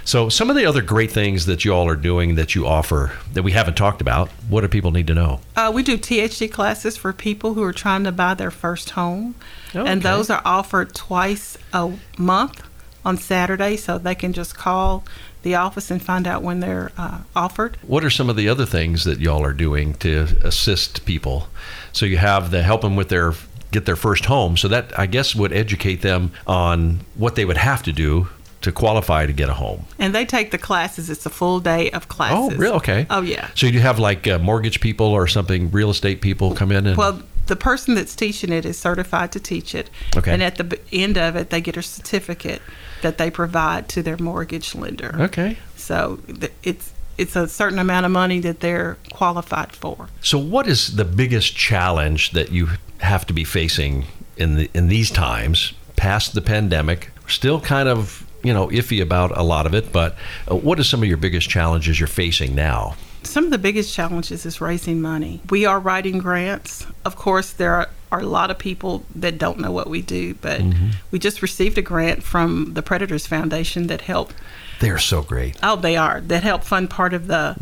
[0.06, 3.14] So, some of the other great things that you all are doing that you offer
[3.34, 5.40] that we haven't talked about, what do people need to know?
[5.56, 9.36] Uh, we do THD classes for people who are trying to buy their first home,
[9.74, 9.90] Okay.
[9.90, 12.62] and those are offered twice a month
[13.06, 15.04] on Saturday, so they can just call
[15.42, 17.78] the office and find out when they're uh, offered.
[17.82, 21.48] What are some of the other things that y'all are doing to assist people?
[21.94, 23.34] So you have the help them with their
[23.72, 24.56] get their first home.
[24.56, 28.28] So that I guess would educate them on what they would have to do
[28.64, 29.86] to qualify to get a home.
[30.00, 31.10] And they take the classes.
[31.10, 32.56] It's a full day of classes.
[32.56, 33.06] Oh, real okay.
[33.10, 33.50] Oh, yeah.
[33.56, 36.98] So you have like uh, mortgage people or something, real estate people come in and
[36.98, 39.90] Well, the person that's teaching it is certified to teach it.
[40.16, 40.32] Okay.
[40.34, 42.62] And at the end of it, they get a certificate
[43.02, 45.14] that they provide to their mortgage lender.
[45.20, 45.58] okay.
[45.76, 46.20] So
[46.64, 50.08] it's it's a certain amount of money that they're qualified for.
[50.22, 54.06] So what is the biggest challenge that you have to be facing
[54.38, 57.12] in the in these times past the pandemic?
[57.28, 60.16] Still kind of you know, iffy about a lot of it, but
[60.50, 62.96] uh, what are some of your biggest challenges you're facing now?
[63.24, 65.42] Some of the biggest challenges is raising money.
[65.50, 66.86] We are writing grants.
[67.06, 70.34] Of course, there are, are a lot of people that don't know what we do,
[70.36, 70.62] but
[71.10, 74.36] we just received a grant from the Predators Foundation that helped.
[74.82, 75.58] They're so great.
[75.64, 77.56] Oh, they are that helped fund part of the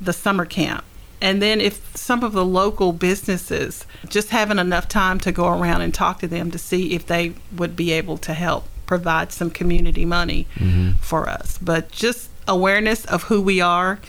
[0.00, 0.84] the summer camp.
[1.20, 5.82] And then if some of the local businesses just having enough time to go around
[5.82, 9.50] and talk to them to see if they would be able to help provide some
[9.50, 10.48] community money
[11.00, 11.58] for us.
[11.58, 14.00] But just awareness of who we are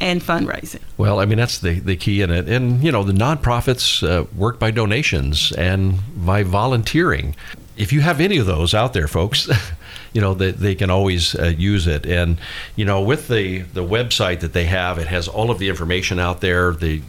[0.00, 0.82] and fundraising.
[0.96, 4.26] Well, I mean that's the the key in it, and you know the nonprofits uh,
[4.36, 7.34] work by donations and by volunteering.
[7.76, 9.48] If you have any of those out there, folks,
[10.12, 12.06] you know they, they can always uh, use it.
[12.06, 12.38] And
[12.76, 16.20] you know with the the website that they have, it has all of the information
[16.20, 16.72] out there.
[16.72, 17.02] The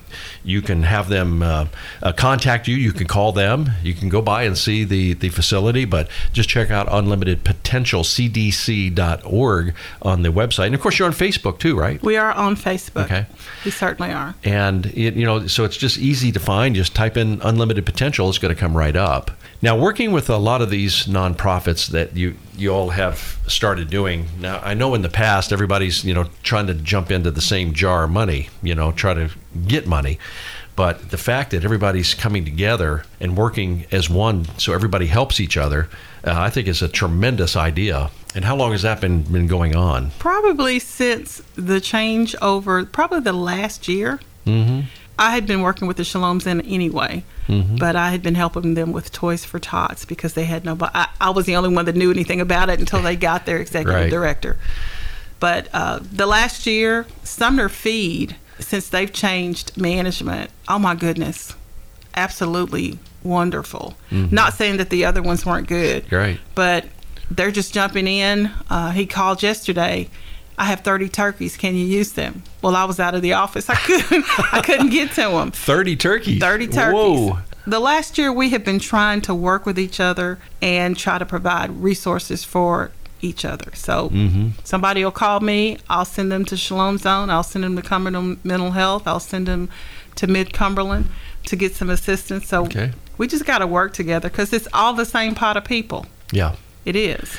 [0.43, 1.67] you can have them uh,
[2.01, 2.75] uh, contact you.
[2.75, 3.69] You can call them.
[3.83, 5.85] You can go by and see the the facility.
[5.85, 11.13] But just check out Unlimited Potential CDC.org on the website, and of course you're on
[11.13, 12.01] Facebook too, right?
[12.01, 13.05] We are on Facebook.
[13.05, 13.25] Okay.
[13.65, 14.33] We certainly are.
[14.43, 18.29] and it, you know so it's just easy to find just type in unlimited potential
[18.29, 19.31] it's going to come right up
[19.61, 24.27] now working with a lot of these nonprofits that you you all have started doing
[24.39, 27.73] now i know in the past everybody's you know trying to jump into the same
[27.73, 29.29] jar of money you know try to
[29.67, 30.17] get money
[30.75, 35.57] but the fact that everybody's coming together and working as one so everybody helps each
[35.57, 35.89] other
[36.25, 39.75] uh, i think is a tremendous idea and how long has that been been going
[39.75, 44.21] on Probably since the change over, probably the last year.
[44.45, 44.81] Mm-hmm.
[45.19, 48.93] I had been working with the Shaloms in anyway, but I had been helping them
[48.93, 50.91] with Toys for Tots because they had nobody.
[50.95, 53.57] I, I was the only one that knew anything about it until they got their
[53.65, 54.09] executive Right.
[54.09, 54.57] director.
[55.41, 61.55] But uh, the last year, Sumner Feed, since they've changed management, oh my goodness,
[62.15, 63.95] absolutely wonderful.
[64.11, 66.39] Not saying that the other ones weren't good, Right.
[66.55, 66.85] but
[67.29, 68.51] they're just jumping in.
[68.69, 70.09] Uh, he called yesterday.
[70.57, 71.55] I have 30 turkeys.
[71.57, 72.43] Can you use them?
[72.61, 73.69] Well, I was out of the office.
[73.69, 74.25] I couldn't.
[74.53, 75.51] I couldn't get to them.
[75.51, 76.93] 30 turkeys 30 turkeys.
[76.93, 81.17] whoa The last year, we have been trying to work with each other and try
[81.17, 82.91] to provide resources for
[83.21, 83.71] each other.
[83.75, 84.49] So Mm-hmm.
[84.63, 85.77] somebody will call me.
[85.89, 87.29] I'll send them to Shalom Zone.
[87.29, 89.07] I'll send them to Cumberland Mental Health.
[89.07, 89.69] I'll send them
[90.15, 91.07] to Mid Cumberland
[91.45, 92.47] to get some assistance.
[92.47, 92.91] So Okay.
[93.17, 96.05] we just got to work together because it's all the same pot of people.
[96.31, 97.37] yeah It is.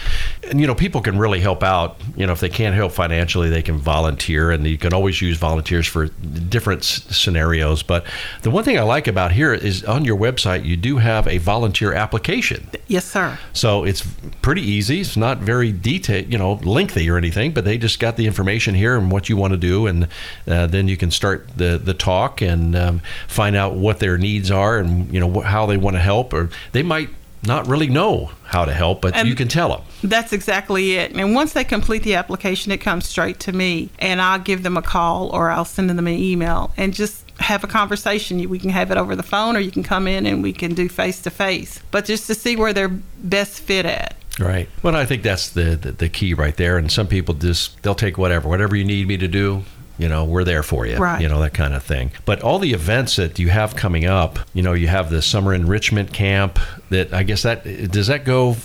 [0.49, 3.49] and you know people can really help out you know if they can't help financially
[3.51, 6.07] they can volunteer and you can always use volunteers for
[6.49, 8.05] different s- scenarios but
[8.43, 11.39] the one thing i like about here is on your website you do have a
[11.39, 13.39] volunteer application Yes, sir.
[13.53, 14.07] so it's
[14.43, 18.17] pretty easy it's not very detailed you know lengthy or anything but they just got
[18.17, 20.07] the information here and what you want to do and
[20.47, 24.51] uh, then you can start the the talk and um, find out what their needs
[24.53, 27.09] are and you know wh- how they want to help or they might
[27.45, 31.13] not really know how to help but And- you can tell them That's exactly it.
[31.15, 34.77] And once they complete the application, it comes straight to me, and I'll give them
[34.77, 38.49] a call or I'll send them an email and just have a conversation.
[38.49, 40.75] We can have it over the phone, or you can come in and we can
[40.75, 41.81] do face to face.
[41.91, 42.89] But just to see where they're
[43.19, 44.17] best fit at.
[44.41, 44.69] Right.
[44.83, 46.79] Well, I think that's the, the the key right there.
[46.79, 49.65] And some people just they'll take whatever, whatever you need me to do.
[49.99, 50.97] You know, we're there for you.
[50.97, 51.21] Right.
[51.21, 52.13] You know that kind of thing.
[52.25, 55.53] But all the events that you have coming up, you know, you have the summer
[55.55, 56.59] enrichment camp.
[56.91, 58.57] That I guess that does that go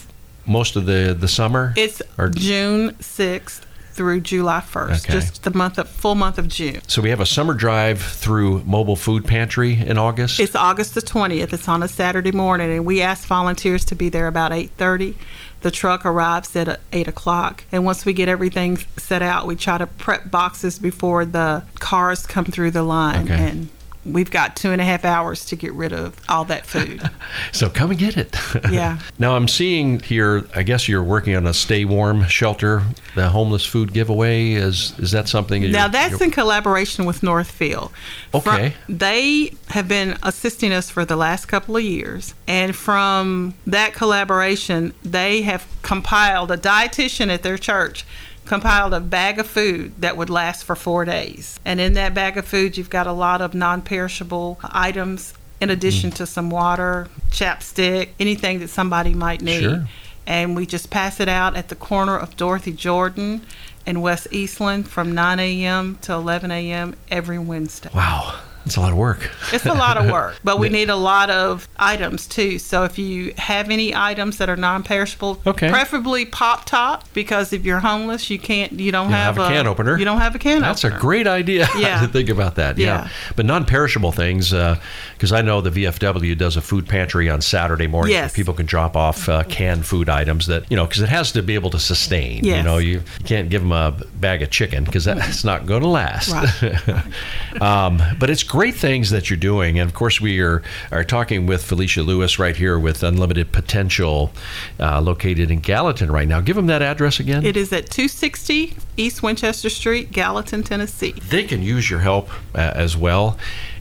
[0.46, 1.74] most of the the summer.
[1.76, 3.62] It's Or- June 6th
[3.94, 5.14] through July 1st, Okay.
[5.14, 6.80] just the month of full month of June.
[6.88, 10.40] so we have a summer drive through mobile food pantry in August.
[10.40, 11.52] It's August the 20th.
[11.52, 15.16] It's on a Saturday morning, and we ask volunteers to be there about 8:30.
[15.62, 19.55] The truck arrives at uh, 8 o'clock, and once we get everything set out, we
[19.55, 23.26] try to prep boxes before the cars come through the line.
[23.26, 23.49] Okay.
[23.49, 23.70] And
[24.08, 27.01] we've got two and a half hours to get rid of all that food.
[27.51, 28.36] So come and get it.
[28.72, 28.99] Yeah.
[29.18, 30.45] now I'm seeing here.
[30.55, 32.84] I guess you're working on a stay warm shelter.
[33.16, 35.62] The homeless food giveaway is is that something?
[35.64, 37.91] that Now that's in collaboration with Northfield.
[38.34, 38.74] Okay.
[38.89, 44.93] they have been assisting us for the last couple of years, and from that collaboration,
[45.03, 48.05] they have compiled a dietitian at their church
[48.48, 51.60] compiled a bag of food that would last for four days.
[51.66, 55.34] And in that bag of food, you've got a lot of non-perishable items.
[55.60, 56.16] In addition hmm.
[56.18, 59.88] to some water, chapstick, anything that somebody might need Sure.
[60.28, 63.41] and we just pass it out at the corner of Dorothy Jordan
[63.86, 65.98] and West Eastland from 9 a.m.
[66.02, 66.95] to 11 a.m.
[67.10, 67.89] every Wednesday.
[67.93, 68.39] Wow.
[68.68, 69.32] It's a lot of work.
[69.53, 72.59] It's a lot of work, but we need a lot of items too.
[72.59, 75.70] So if you have any items that are non-perishable, Okay.
[75.70, 79.53] preferably pop top, because if you're homeless, you can't, you don't You have, have a
[79.55, 79.97] can opener.
[79.97, 80.97] You don't have a can That's opener.
[80.97, 82.01] a great idea Yeah.
[82.01, 82.78] to think about that.
[82.78, 82.88] Yeah.
[83.03, 83.09] Yeah.
[83.38, 87.88] But non perishable things, because I know the VFW does a food pantry on Saturday
[87.88, 88.32] morning Yes.
[88.32, 91.32] where people can drop off uh, canned food items that, you know, because it has
[91.32, 92.43] to be able to sustain.
[92.43, 95.88] You know, you can't give them a bag of chicken because that's not going to
[95.88, 96.34] last.
[97.61, 99.80] um, but it's great things that you're doing.
[99.80, 104.32] And of course, we are, are talking with Felicia Lewis right here with Unlimited Potential
[104.80, 106.41] uh, located in Gallatin right now.
[106.41, 107.45] Give them that address again.
[107.45, 111.14] It is at 260 East Winchester Street, Gallatin, Tennessee.
[111.30, 113.38] they can use your help uh, as well.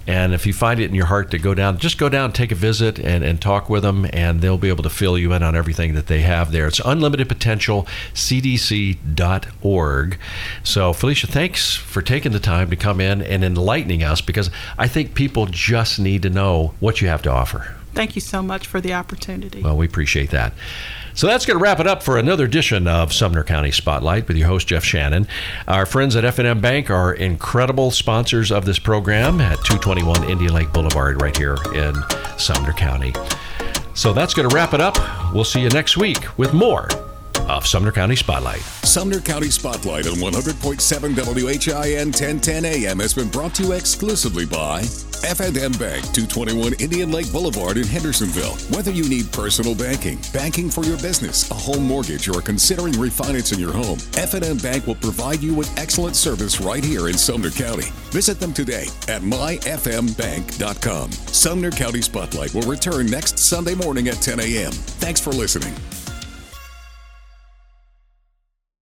[0.06, 2.52] And if you find it in your heart to go down, just go down, take
[2.52, 5.42] a visit, and, and talk with them, and they'll be able to fill you in
[5.42, 6.68] on everything that they have there.
[6.68, 9.48] It's Unlimited Potential, CDC.org.
[10.62, 14.86] So, Felicia, thanks for taking the time to come in and enlightening us because I
[14.86, 17.74] think people just need to know what you have to offer.
[17.94, 19.62] Thank you so much for the opportunity.
[19.62, 20.52] Well, we appreciate that.
[21.16, 24.36] So that's going to wrap it up for another edition of Sumner County Spotlight with
[24.36, 25.26] your host, Jeff Shannon.
[25.66, 30.70] Our friends at F&M Bank are incredible sponsors of this program at 221 Indian Lake
[30.74, 31.94] Boulevard right here in
[32.36, 33.14] Sumner County.
[33.94, 34.98] So that's going to wrap it up.
[35.32, 36.86] We'll see you next week with more
[37.48, 38.60] of Sumner County Spotlight.
[38.60, 44.80] Sumner County Spotlight on 100.7 WHIN 1010 AM has been brought to you exclusively by
[45.24, 48.54] F&M Bank, 221 Indian Lake Boulevard in Hendersonville.
[48.74, 53.58] Whether you need personal banking, banking for your business, a home mortgage, or considering refinancing
[53.58, 57.88] your home, F&M Bank will provide you with excellent service right here in Sumner County.
[58.10, 61.12] Visit them today at myfmbank.com.
[61.12, 64.72] Sumner County Spotlight will return next Sunday morning at 10 a.m.
[64.72, 65.74] Thanks for listening.